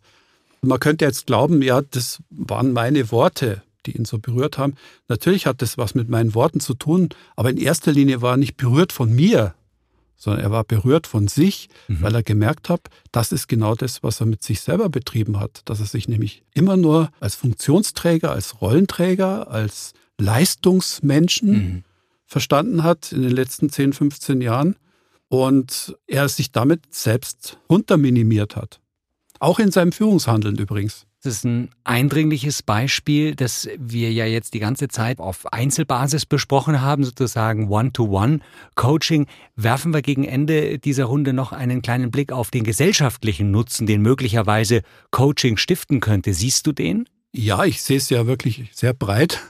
Man 0.61 0.81
könnte 0.81 1.05
jetzt 1.05 1.27
glauben, 1.27 1.63
ja, 1.63 1.83
das 1.83 2.21
waren 2.31 2.73
meine 2.73 3.11
Worte, 3.13 3.63
die 3.87 3.97
ihn 3.97 4.05
so 4.05 4.19
berührt 4.19 4.59
haben. 4.59 4.75
Natürlich 5.09 5.47
hat 5.47 5.63
das 5.63 5.79
was 5.79 5.95
mit 5.95 6.09
meinen 6.09 6.35
Worten 6.35 6.61
zu 6.61 6.75
tun, 6.75 7.11
aber 7.37 7.51
in 7.51 7.59
erster 7.59 7.93
Linie 7.93 8.23
war 8.23 8.33
er 8.33 8.37
nicht 8.37 8.57
berührt 8.57 8.93
von 8.93 9.15
mir, 9.15 9.55
sondern 10.17 10.43
er 10.43 10.51
war 10.51 10.65
berührt 10.65 11.07
von 11.07 11.29
sich, 11.29 11.69
mhm. 11.89 12.03
weil 12.03 12.15
er 12.15 12.23
gemerkt 12.23 12.69
hat, 12.69 12.81
das 13.13 13.33
ist 13.33 13.49
genau 13.49 13.75
das, 13.75 14.03
was 14.03 14.21
er 14.21 14.27
mit 14.27 14.43
sich 14.43 14.61
selber 14.61 14.89
betrieben 14.89 15.39
hat, 15.39 15.63
dass 15.67 15.81
er 15.81 15.87
sich 15.87 16.09
nämlich 16.09 16.43
immer 16.55 16.77
nur 16.77 17.11
als 17.21 17.35
Funktionsträger, 17.35 18.33
als 18.33 18.61
Rollenträger, 18.61 19.51
als 19.51 19.93
Leistungsmenschen 20.19 21.51
mhm. 21.51 21.85
verstanden 22.25 22.83
hat 22.83 23.13
in 23.13 23.23
den 23.23 23.33
letzten 23.33 23.71
10, 23.71 23.93
15 23.93 24.41
Jahren 24.41 24.77
und 25.29 25.97
er 26.07 26.29
sich 26.29 26.53
damit 26.53 26.83
selbst 26.95 27.59
unterminimiert 27.67 28.57
hat. 28.57 28.81
Auch 29.39 29.59
in 29.59 29.71
seinem 29.71 29.93
Führungshandeln 29.93 30.57
übrigens. 30.57 31.07
Das 31.23 31.35
ist 31.35 31.45
ein 31.45 31.71
eindringliches 31.83 32.63
Beispiel, 32.63 33.35
das 33.35 33.69
wir 33.79 34.13
ja 34.13 34.27
jetzt 34.27 34.55
die 34.55 34.61
ganze 34.61 34.87
Zeit 34.87 35.19
auf 35.19 35.53
Einzelbasis 35.53 36.25
besprochen 36.25 36.81
haben, 36.81 37.05
sozusagen 37.05 37.69
One-to-One-Coaching. 37.69 39.27
Werfen 39.57 39.93
wir 39.93 40.03
gegen 40.03 40.25
Ende 40.25 40.79
dieser 40.79 41.07
Runde 41.07 41.33
noch 41.33 41.53
einen 41.53 41.83
kleinen 41.83 42.13
Blick 42.13 42.31
auf 42.31 42.53
den 42.53 42.63
gesellschaftlichen 42.63 43.51
Nutzen, 43.51 43.87
den 43.87 44.03
möglicherweise 44.03 44.83
Coaching 45.11 45.57
stiften 45.57 45.99
könnte. 46.01 46.33
Siehst 46.33 46.67
du 46.67 46.73
den? 46.73 47.09
Ja, 47.33 47.65
ich 47.65 47.83
sehe 47.83 47.97
es 47.97 48.09
ja 48.09 48.27
wirklich 48.27 48.71
sehr 48.73 48.95
breit. 48.95 49.41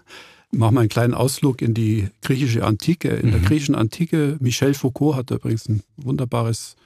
Ich 0.50 0.58
mache 0.58 0.72
mal 0.72 0.80
einen 0.80 0.88
kleinen 0.88 1.14
Ausflug 1.14 1.60
in 1.60 1.74
die 1.74 2.08
griechische 2.22 2.64
Antike. 2.64 3.10
In 3.10 3.26
mhm. 3.26 3.32
der 3.32 3.40
griechischen 3.40 3.74
Antike, 3.74 4.38
Michel 4.40 4.72
Foucault 4.72 5.16
hat 5.16 5.30
übrigens 5.30 5.68
ein 5.68 5.82
wunderbares 5.96 6.76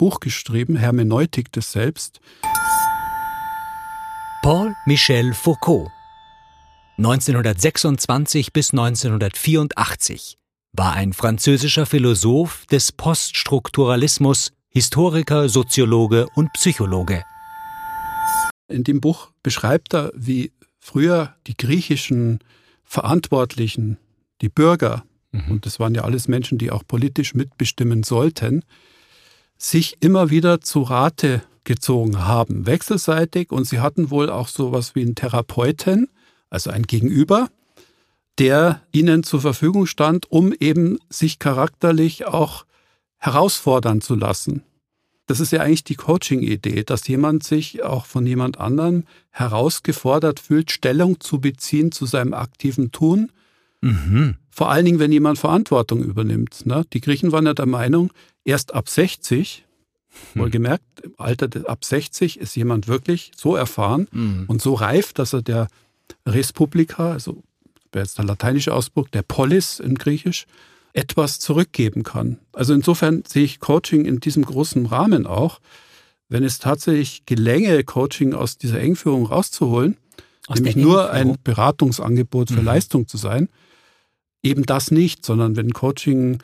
Buch 0.00 0.20
geschrieben, 0.20 0.76
Hermeneutik 0.76 1.52
des 1.52 1.72
Selbst. 1.72 2.22
Paul 4.42 4.74
Michel 4.86 5.34
Foucault 5.34 5.90
1926 6.96 8.54
bis 8.54 8.70
1984 8.70 10.38
war 10.72 10.94
ein 10.94 11.12
französischer 11.12 11.84
Philosoph 11.84 12.64
des 12.70 12.92
Poststrukturalismus, 12.92 14.52
Historiker, 14.70 15.50
Soziologe 15.50 16.28
und 16.34 16.50
Psychologe. 16.54 17.22
In 18.68 18.84
dem 18.84 19.02
Buch 19.02 19.32
beschreibt 19.42 19.92
er, 19.92 20.12
wie 20.14 20.50
früher 20.78 21.34
die 21.46 21.58
griechischen 21.58 22.38
Verantwortlichen, 22.84 23.98
die 24.40 24.48
Bürger, 24.48 25.04
mhm. 25.32 25.50
und 25.50 25.66
das 25.66 25.78
waren 25.78 25.94
ja 25.94 26.04
alles 26.04 26.26
Menschen, 26.26 26.56
die 26.56 26.70
auch 26.70 26.86
politisch 26.86 27.34
mitbestimmen 27.34 28.02
sollten, 28.02 28.64
sich 29.60 29.98
immer 30.00 30.30
wieder 30.30 30.60
zu 30.60 30.82
Rate 30.82 31.42
gezogen 31.64 32.24
haben, 32.24 32.66
wechselseitig. 32.66 33.52
Und 33.52 33.64
sie 33.66 33.80
hatten 33.80 34.10
wohl 34.10 34.30
auch 34.30 34.48
sowas 34.48 34.94
wie 34.94 35.02
einen 35.02 35.14
Therapeuten, 35.14 36.08
also 36.48 36.70
ein 36.70 36.84
Gegenüber, 36.84 37.48
der 38.38 38.80
ihnen 38.90 39.22
zur 39.22 39.40
Verfügung 39.40 39.86
stand, 39.86 40.30
um 40.32 40.52
eben 40.52 40.98
sich 41.10 41.38
charakterlich 41.38 42.26
auch 42.26 42.64
herausfordern 43.18 44.00
zu 44.00 44.14
lassen. 44.14 44.62
Das 45.26 45.38
ist 45.38 45.52
ja 45.52 45.60
eigentlich 45.60 45.84
die 45.84 45.94
Coaching-Idee, 45.94 46.82
dass 46.82 47.06
jemand 47.06 47.44
sich 47.44 47.84
auch 47.84 48.06
von 48.06 48.26
jemand 48.26 48.58
anderem 48.58 49.04
herausgefordert 49.30 50.40
fühlt, 50.40 50.72
Stellung 50.72 51.20
zu 51.20 51.40
beziehen 51.40 51.92
zu 51.92 52.06
seinem 52.06 52.34
aktiven 52.34 52.90
Tun. 52.90 53.30
Mhm. 53.80 54.36
Vor 54.50 54.70
allen 54.70 54.84
Dingen, 54.84 54.98
wenn 54.98 55.12
jemand 55.12 55.38
Verantwortung 55.38 56.02
übernimmt. 56.02 56.66
Ne? 56.66 56.84
Die 56.92 57.00
Griechen 57.00 57.30
waren 57.30 57.46
ja 57.46 57.54
der 57.54 57.66
Meinung, 57.66 58.10
erst 58.44 58.74
ab 58.74 58.88
60, 58.88 59.64
hm. 60.32 60.42
wohlgemerkt, 60.42 60.84
im 61.02 61.14
Alter 61.18 61.48
ab 61.68 61.84
60 61.84 62.38
ist 62.38 62.56
jemand 62.56 62.88
wirklich 62.88 63.32
so 63.36 63.56
erfahren 63.56 64.08
mhm. 64.10 64.44
und 64.48 64.60
so 64.60 64.74
reif, 64.74 65.12
dass 65.12 65.32
er 65.32 65.42
der 65.42 65.68
Respublika, 66.26 67.12
also 67.12 67.42
wäre 67.92 68.04
jetzt 68.04 68.18
der 68.18 68.24
lateinische 68.24 68.74
Ausdruck, 68.74 69.10
der 69.12 69.22
Polis 69.22 69.80
in 69.80 69.96
Griechisch, 69.96 70.46
etwas 70.92 71.38
zurückgeben 71.38 72.02
kann. 72.02 72.38
Also 72.52 72.74
insofern 72.74 73.22
sehe 73.26 73.44
ich 73.44 73.60
Coaching 73.60 74.04
in 74.04 74.20
diesem 74.20 74.44
großen 74.44 74.86
Rahmen 74.86 75.26
auch. 75.26 75.60
Wenn 76.28 76.44
es 76.44 76.58
tatsächlich 76.58 77.26
gelänge, 77.26 77.82
Coaching 77.84 78.34
aus 78.34 78.58
dieser 78.58 78.80
Engführung 78.80 79.26
rauszuholen, 79.26 79.96
aus 80.46 80.56
nämlich 80.56 80.76
nur 80.76 81.10
ein 81.10 81.36
Beratungsangebot 81.42 82.50
für 82.50 82.60
mhm. 82.60 82.66
Leistung 82.66 83.08
zu 83.08 83.16
sein, 83.16 83.48
eben 84.42 84.64
das 84.66 84.90
nicht, 84.90 85.24
sondern 85.24 85.56
wenn 85.56 85.72
Coaching 85.72 86.38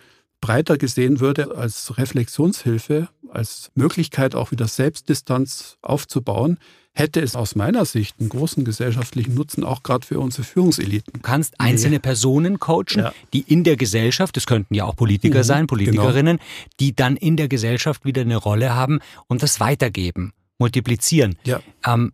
breiter 0.47 0.79
gesehen 0.79 1.19
würde 1.19 1.57
als 1.57 1.99
Reflexionshilfe, 1.99 3.09
als 3.31 3.73
Möglichkeit 3.75 4.37
auch 4.37 4.53
wieder 4.53 4.69
Selbstdistanz 4.69 5.77
aufzubauen, 5.83 6.59
hätte 6.93 7.21
es 7.21 7.35
aus 7.35 7.57
meiner 7.57 7.85
Sicht 7.85 8.21
einen 8.21 8.29
großen 8.29 8.65
gesellschaftlichen 8.65 9.35
Nutzen, 9.35 9.65
auch 9.65 9.83
gerade 9.83 10.07
für 10.07 10.21
unsere 10.21 10.45
Führungseliten. 10.45 11.15
Du 11.15 11.21
kannst 11.21 11.59
einzelne 11.59 11.97
nee. 11.97 12.01
Personen 12.01 12.61
coachen, 12.61 12.99
ja. 12.99 13.13
die 13.33 13.41
in 13.41 13.65
der 13.65 13.77
Gesellschaft, 13.77 14.37
das 14.37 14.47
könnten 14.47 14.73
ja 14.73 14.85
auch 14.85 14.95
Politiker 14.95 15.41
mhm, 15.41 15.43
sein, 15.45 15.67
Politikerinnen, 15.67 16.37
genau. 16.37 16.49
die 16.79 16.95
dann 16.95 17.17
in 17.17 17.37
der 17.37 17.49
Gesellschaft 17.49 18.05
wieder 18.05 18.23
eine 18.23 18.37
Rolle 18.37 18.73
haben 18.73 19.01
und 19.27 19.43
das 19.43 19.59
weitergeben, 19.59 20.33
multiplizieren. 20.59 21.37
Ja. 21.45 21.61
Ähm, 21.85 22.13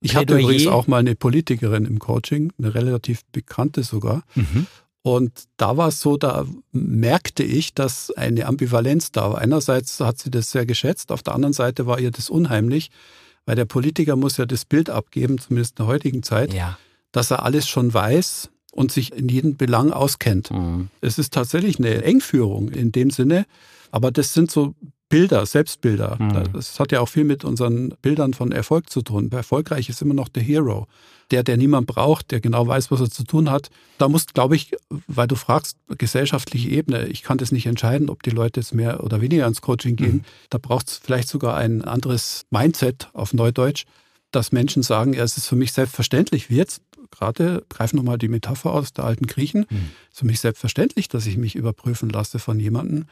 ich 0.00 0.14
hatte 0.14 0.38
übrigens 0.38 0.66
auch 0.66 0.86
mal 0.86 0.98
eine 0.98 1.14
Politikerin 1.14 1.86
im 1.86 2.00
Coaching, 2.00 2.52
eine 2.58 2.74
relativ 2.74 3.24
bekannte 3.32 3.82
sogar. 3.82 4.24
Mhm. 4.34 4.66
Und 5.06 5.44
da 5.56 5.76
war 5.76 5.86
es 5.86 6.00
so, 6.00 6.16
da 6.16 6.46
merkte 6.72 7.44
ich, 7.44 7.74
dass 7.74 8.10
eine 8.10 8.46
Ambivalenz 8.46 9.12
da 9.12 9.30
war. 9.30 9.38
Einerseits 9.38 10.00
hat 10.00 10.18
sie 10.18 10.32
das 10.32 10.50
sehr 10.50 10.66
geschätzt, 10.66 11.12
auf 11.12 11.22
der 11.22 11.36
anderen 11.36 11.52
Seite 11.52 11.86
war 11.86 12.00
ihr 12.00 12.10
das 12.10 12.28
unheimlich, 12.28 12.90
weil 13.44 13.54
der 13.54 13.66
Politiker 13.66 14.16
muss 14.16 14.36
ja 14.36 14.46
das 14.46 14.64
Bild 14.64 14.90
abgeben, 14.90 15.38
zumindest 15.38 15.78
in 15.78 15.84
der 15.84 15.86
heutigen 15.86 16.24
Zeit, 16.24 16.52
ja. 16.52 16.76
dass 17.12 17.30
er 17.30 17.44
alles 17.44 17.68
schon 17.68 17.94
weiß 17.94 18.50
und 18.72 18.90
sich 18.90 19.12
in 19.12 19.28
jedem 19.28 19.56
Belang 19.56 19.92
auskennt. 19.92 20.50
Mhm. 20.50 20.88
Es 21.00 21.20
ist 21.20 21.32
tatsächlich 21.32 21.78
eine 21.78 22.02
Engführung 22.02 22.70
in 22.70 22.90
dem 22.90 23.10
Sinne, 23.10 23.46
aber 23.92 24.10
das 24.10 24.34
sind 24.34 24.50
so 24.50 24.74
Bilder, 25.08 25.46
Selbstbilder. 25.46 26.16
Mhm. 26.18 26.52
Das 26.52 26.80
hat 26.80 26.90
ja 26.90 27.00
auch 27.00 27.08
viel 27.08 27.24
mit 27.24 27.44
unseren 27.44 27.90
Bildern 28.02 28.34
von 28.34 28.50
Erfolg 28.50 28.90
zu 28.90 29.02
tun. 29.02 29.30
Erfolgreich 29.30 29.88
ist 29.88 30.02
immer 30.02 30.14
noch 30.14 30.28
der 30.28 30.42
Hero. 30.42 30.86
Der, 31.30 31.42
der 31.42 31.56
niemand 31.56 31.86
braucht, 31.86 32.30
der 32.30 32.40
genau 32.40 32.66
weiß, 32.66 32.90
was 32.90 33.00
er 33.00 33.10
zu 33.10 33.24
tun 33.24 33.50
hat. 33.50 33.70
Da 33.98 34.08
muss, 34.08 34.26
glaube 34.26 34.54
ich, 34.56 34.72
weil 35.08 35.26
du 35.26 35.34
fragst, 35.34 35.76
gesellschaftliche 35.98 36.70
Ebene, 36.70 37.06
ich 37.06 37.22
kann 37.22 37.38
das 37.38 37.50
nicht 37.50 37.66
entscheiden, 37.66 38.10
ob 38.10 38.22
die 38.22 38.30
Leute 38.30 38.60
jetzt 38.60 38.74
mehr 38.74 39.02
oder 39.02 39.20
weniger 39.20 39.46
ins 39.46 39.60
Coaching 39.60 39.96
gehen. 39.96 40.16
Mhm. 40.16 40.24
Da 40.50 40.58
braucht 40.58 40.88
es 40.88 40.98
vielleicht 40.98 41.28
sogar 41.28 41.56
ein 41.56 41.82
anderes 41.82 42.44
Mindset 42.50 43.08
auf 43.12 43.32
Neudeutsch, 43.32 43.86
dass 44.30 44.52
Menschen 44.52 44.82
sagen, 44.82 45.14
ja, 45.14 45.24
es 45.24 45.36
ist 45.36 45.46
für 45.46 45.56
mich 45.56 45.72
selbstverständlich, 45.72 46.50
wie 46.50 46.56
jetzt 46.56 46.82
gerade, 47.10 47.64
greifen 47.68 47.96
nochmal 47.96 48.18
die 48.18 48.28
Metapher 48.28 48.72
aus 48.72 48.92
der 48.92 49.04
alten 49.04 49.26
Griechen, 49.26 49.66
mhm. 49.70 49.90
es 50.06 50.14
ist 50.14 50.18
für 50.20 50.26
mich 50.26 50.40
selbstverständlich, 50.40 51.08
dass 51.08 51.26
ich 51.26 51.36
mich 51.36 51.54
überprüfen 51.54 52.08
lasse 52.08 52.38
von 52.38 52.60
jemandem, 52.60 53.06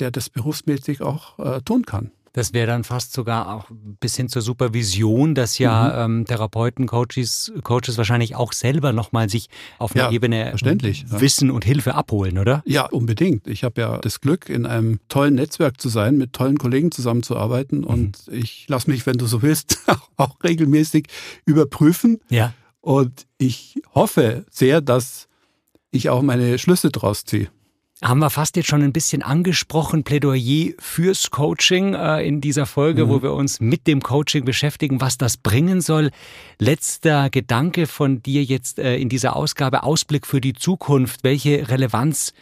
der 0.00 0.10
das 0.10 0.30
berufsmäßig 0.30 1.02
auch 1.02 1.38
äh, 1.38 1.60
tun 1.62 1.84
kann. 1.84 2.12
Das 2.32 2.54
wäre 2.54 2.68
dann 2.68 2.84
fast 2.84 3.12
sogar 3.12 3.52
auch 3.52 3.66
bis 3.72 4.16
hin 4.16 4.28
zur 4.28 4.40
Supervision, 4.42 5.34
dass 5.34 5.58
ja 5.58 6.06
mhm. 6.06 6.18
ähm, 6.18 6.26
Therapeuten, 6.26 6.86
Coaches, 6.86 7.52
Coaches 7.64 7.98
wahrscheinlich 7.98 8.36
auch 8.36 8.52
selber 8.52 8.92
nochmal 8.92 9.28
sich 9.28 9.48
auf 9.78 9.96
einer 9.96 10.04
ja, 10.04 10.10
Ebene 10.12 10.52
Wissen 10.54 11.48
ja. 11.48 11.54
und 11.54 11.64
Hilfe 11.64 11.94
abholen, 11.94 12.38
oder? 12.38 12.62
Ja, 12.66 12.86
unbedingt. 12.86 13.48
Ich 13.48 13.64
habe 13.64 13.80
ja 13.80 13.98
das 13.98 14.20
Glück, 14.20 14.48
in 14.48 14.64
einem 14.64 15.00
tollen 15.08 15.34
Netzwerk 15.34 15.80
zu 15.80 15.88
sein, 15.88 16.16
mit 16.16 16.32
tollen 16.32 16.58
Kollegen 16.58 16.92
zusammenzuarbeiten 16.92 17.78
mhm. 17.80 17.86
und 17.86 18.18
ich 18.30 18.66
lasse 18.68 18.88
mich, 18.88 19.06
wenn 19.06 19.18
du 19.18 19.26
so 19.26 19.42
willst, 19.42 19.78
auch 20.16 20.36
regelmäßig 20.44 21.06
überprüfen. 21.46 22.20
Ja. 22.28 22.54
Und 22.80 23.26
ich 23.38 23.82
hoffe 23.92 24.44
sehr, 24.50 24.80
dass 24.80 25.26
ich 25.90 26.08
auch 26.10 26.22
meine 26.22 26.58
Schlüsse 26.58 26.90
draus 26.90 27.24
ziehe 27.24 27.48
haben 28.02 28.20
wir 28.20 28.30
fast 28.30 28.56
jetzt 28.56 28.68
schon 28.68 28.82
ein 28.82 28.92
bisschen 28.92 29.22
angesprochen, 29.22 30.04
Plädoyer 30.04 30.72
fürs 30.78 31.30
Coaching 31.30 31.94
äh, 31.94 32.26
in 32.26 32.40
dieser 32.40 32.66
Folge, 32.66 33.04
mhm. 33.04 33.08
wo 33.10 33.22
wir 33.22 33.32
uns 33.34 33.60
mit 33.60 33.86
dem 33.86 34.02
Coaching 34.02 34.44
beschäftigen, 34.44 35.00
was 35.00 35.18
das 35.18 35.36
bringen 35.36 35.80
soll. 35.80 36.10
Letzter 36.58 37.28
Gedanke 37.30 37.86
von 37.86 38.22
dir 38.22 38.42
jetzt 38.42 38.78
äh, 38.78 38.96
in 38.96 39.08
dieser 39.08 39.36
Ausgabe, 39.36 39.82
Ausblick 39.82 40.26
für 40.26 40.40
die 40.40 40.54
Zukunft. 40.54 41.24
Welche 41.24 41.68
Relevanz 41.68 42.32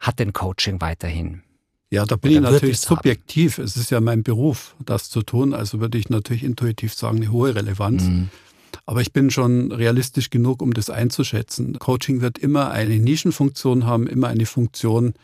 hat 0.00 0.18
denn 0.18 0.32
Coaching 0.32 0.80
weiterhin? 0.80 1.42
Ja, 1.88 2.04
da 2.04 2.16
bin 2.16 2.32
ich 2.32 2.40
natürlich 2.40 2.80
subjektiv. 2.80 3.58
Haben? 3.58 3.64
Es 3.64 3.76
ist 3.76 3.90
ja 3.90 4.00
mein 4.00 4.22
Beruf, 4.22 4.74
das 4.84 5.08
zu 5.08 5.22
tun. 5.22 5.54
Also 5.54 5.80
würde 5.80 5.98
ich 5.98 6.10
natürlich 6.10 6.42
intuitiv 6.42 6.92
sagen, 6.92 7.18
eine 7.18 7.30
hohe 7.30 7.54
Relevanz. 7.54 8.02
Mhm. 8.04 8.28
Aber 8.84 9.00
ich 9.00 9.12
bin 9.12 9.30
schon 9.30 9.72
realistisch 9.72 10.30
genug, 10.30 10.62
um 10.62 10.74
das 10.74 10.90
einzuschätzen. 10.90 11.78
Coaching 11.78 12.20
wird 12.20 12.38
immer 12.38 12.70
eine 12.70 12.98
Nischenfunktion 12.98 13.86
haben, 13.86 14.06
immer 14.06 14.28
eine 14.28 14.46
Funktion 14.46 15.14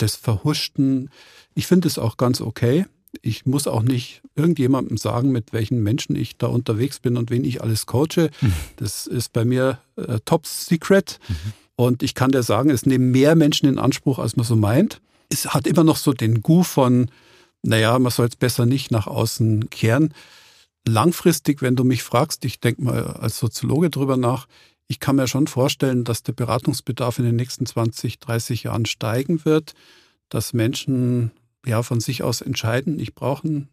des 0.00 0.16
Verhuschten. 0.16 1.10
Ich 1.54 1.66
finde 1.66 1.88
es 1.88 1.98
auch 1.98 2.16
ganz 2.16 2.40
okay. 2.40 2.86
Ich 3.22 3.46
muss 3.46 3.66
auch 3.66 3.82
nicht 3.82 4.22
irgendjemandem 4.36 4.96
sagen, 4.98 5.32
mit 5.32 5.52
welchen 5.52 5.82
Menschen 5.82 6.14
ich 6.14 6.36
da 6.36 6.46
unterwegs 6.46 7.00
bin 7.00 7.16
und 7.16 7.30
wen 7.30 7.44
ich 7.44 7.62
alles 7.62 7.86
coache. 7.86 8.30
Mhm. 8.40 8.52
Das 8.76 9.06
ist 9.06 9.32
bei 9.32 9.44
mir 9.44 9.78
äh, 9.96 10.18
top 10.24 10.46
secret. 10.46 11.18
Mhm. 11.28 11.34
Und 11.74 12.02
ich 12.02 12.14
kann 12.14 12.30
dir 12.30 12.42
sagen, 12.42 12.70
es 12.70 12.86
nehmen 12.86 13.10
mehr 13.10 13.34
Menschen 13.34 13.68
in 13.68 13.78
Anspruch, 13.78 14.18
als 14.18 14.36
man 14.36 14.44
so 14.44 14.56
meint. 14.56 15.00
Es 15.28 15.46
hat 15.54 15.66
immer 15.66 15.84
noch 15.84 15.96
so 15.96 16.12
den 16.12 16.42
Gu 16.42 16.62
von, 16.62 17.10
naja, 17.62 17.98
man 17.98 18.12
soll 18.12 18.26
es 18.26 18.36
besser 18.36 18.66
nicht 18.66 18.90
nach 18.90 19.06
außen 19.06 19.70
kehren 19.70 20.12
langfristig, 20.88 21.62
wenn 21.62 21.76
du 21.76 21.84
mich 21.84 22.02
fragst, 22.02 22.44
ich 22.44 22.60
denke 22.60 22.82
mal 22.82 23.06
als 23.06 23.38
Soziologe 23.38 23.90
drüber 23.90 24.16
nach, 24.16 24.46
ich 24.88 25.00
kann 25.00 25.16
mir 25.16 25.28
schon 25.28 25.46
vorstellen, 25.46 26.04
dass 26.04 26.22
der 26.22 26.32
Beratungsbedarf 26.32 27.18
in 27.18 27.26
den 27.26 27.36
nächsten 27.36 27.66
20, 27.66 28.18
30 28.18 28.64
Jahren 28.64 28.86
steigen 28.86 29.44
wird, 29.44 29.74
dass 30.30 30.54
Menschen 30.54 31.30
ja 31.66 31.82
von 31.82 32.00
sich 32.00 32.22
aus 32.22 32.40
entscheiden, 32.40 32.98
ich 32.98 33.14
brauche 33.14 33.46
einen 33.46 33.68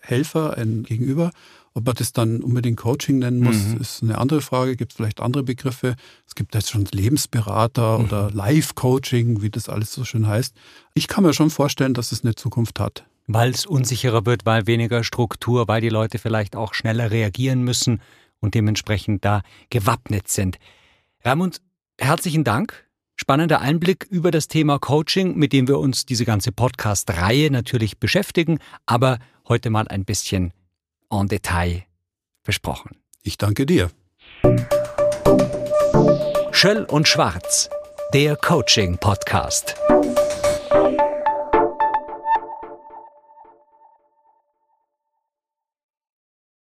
Helfer, 0.00 0.56
einen 0.56 0.82
Gegenüber. 0.82 1.30
Ob 1.72 1.86
man 1.86 1.94
das 1.94 2.12
dann 2.12 2.42
unbedingt 2.42 2.78
Coaching 2.78 3.18
nennen 3.18 3.40
muss, 3.40 3.56
mhm. 3.56 3.80
ist 3.80 4.02
eine 4.02 4.18
andere 4.18 4.40
Frage. 4.40 4.74
Gibt 4.76 4.92
es 4.92 4.96
vielleicht 4.96 5.20
andere 5.20 5.44
Begriffe? 5.44 5.94
Es 6.26 6.34
gibt 6.34 6.54
jetzt 6.54 6.70
schon 6.70 6.84
Lebensberater 6.90 7.98
mhm. 7.98 8.04
oder 8.04 8.30
Life-Coaching, 8.32 9.40
wie 9.42 9.50
das 9.50 9.68
alles 9.68 9.92
so 9.92 10.04
schön 10.04 10.26
heißt. 10.26 10.54
Ich 10.94 11.06
kann 11.06 11.22
mir 11.22 11.32
schon 11.32 11.50
vorstellen, 11.50 11.94
dass 11.94 12.12
es 12.12 12.24
eine 12.24 12.34
Zukunft 12.34 12.80
hat 12.80 13.04
weil 13.34 13.50
es 13.50 13.66
unsicherer 13.66 14.26
wird, 14.26 14.46
weil 14.46 14.66
weniger 14.66 15.04
Struktur, 15.04 15.68
weil 15.68 15.80
die 15.80 15.88
Leute 15.88 16.18
vielleicht 16.18 16.56
auch 16.56 16.74
schneller 16.74 17.10
reagieren 17.10 17.62
müssen 17.62 18.00
und 18.40 18.54
dementsprechend 18.54 19.24
da 19.24 19.42
gewappnet 19.70 20.28
sind. 20.28 20.58
Raimund, 21.24 21.60
herzlichen 21.98 22.44
Dank. 22.44 22.86
Spannender 23.16 23.60
Einblick 23.60 24.06
über 24.08 24.30
das 24.30 24.48
Thema 24.48 24.78
Coaching, 24.78 25.36
mit 25.36 25.52
dem 25.52 25.68
wir 25.68 25.78
uns 25.78 26.06
diese 26.06 26.24
ganze 26.24 26.52
Podcast-Reihe 26.52 27.50
natürlich 27.50 27.98
beschäftigen, 27.98 28.58
aber 28.86 29.18
heute 29.46 29.68
mal 29.68 29.86
ein 29.88 30.06
bisschen 30.06 30.52
en 31.10 31.28
Detail 31.28 31.84
besprochen. 32.42 32.96
Ich 33.22 33.36
danke 33.36 33.66
dir. 33.66 33.90
Schöll 36.50 36.84
und 36.84 37.08
Schwarz, 37.08 37.68
der 38.14 38.36
Coaching-Podcast. 38.36 39.76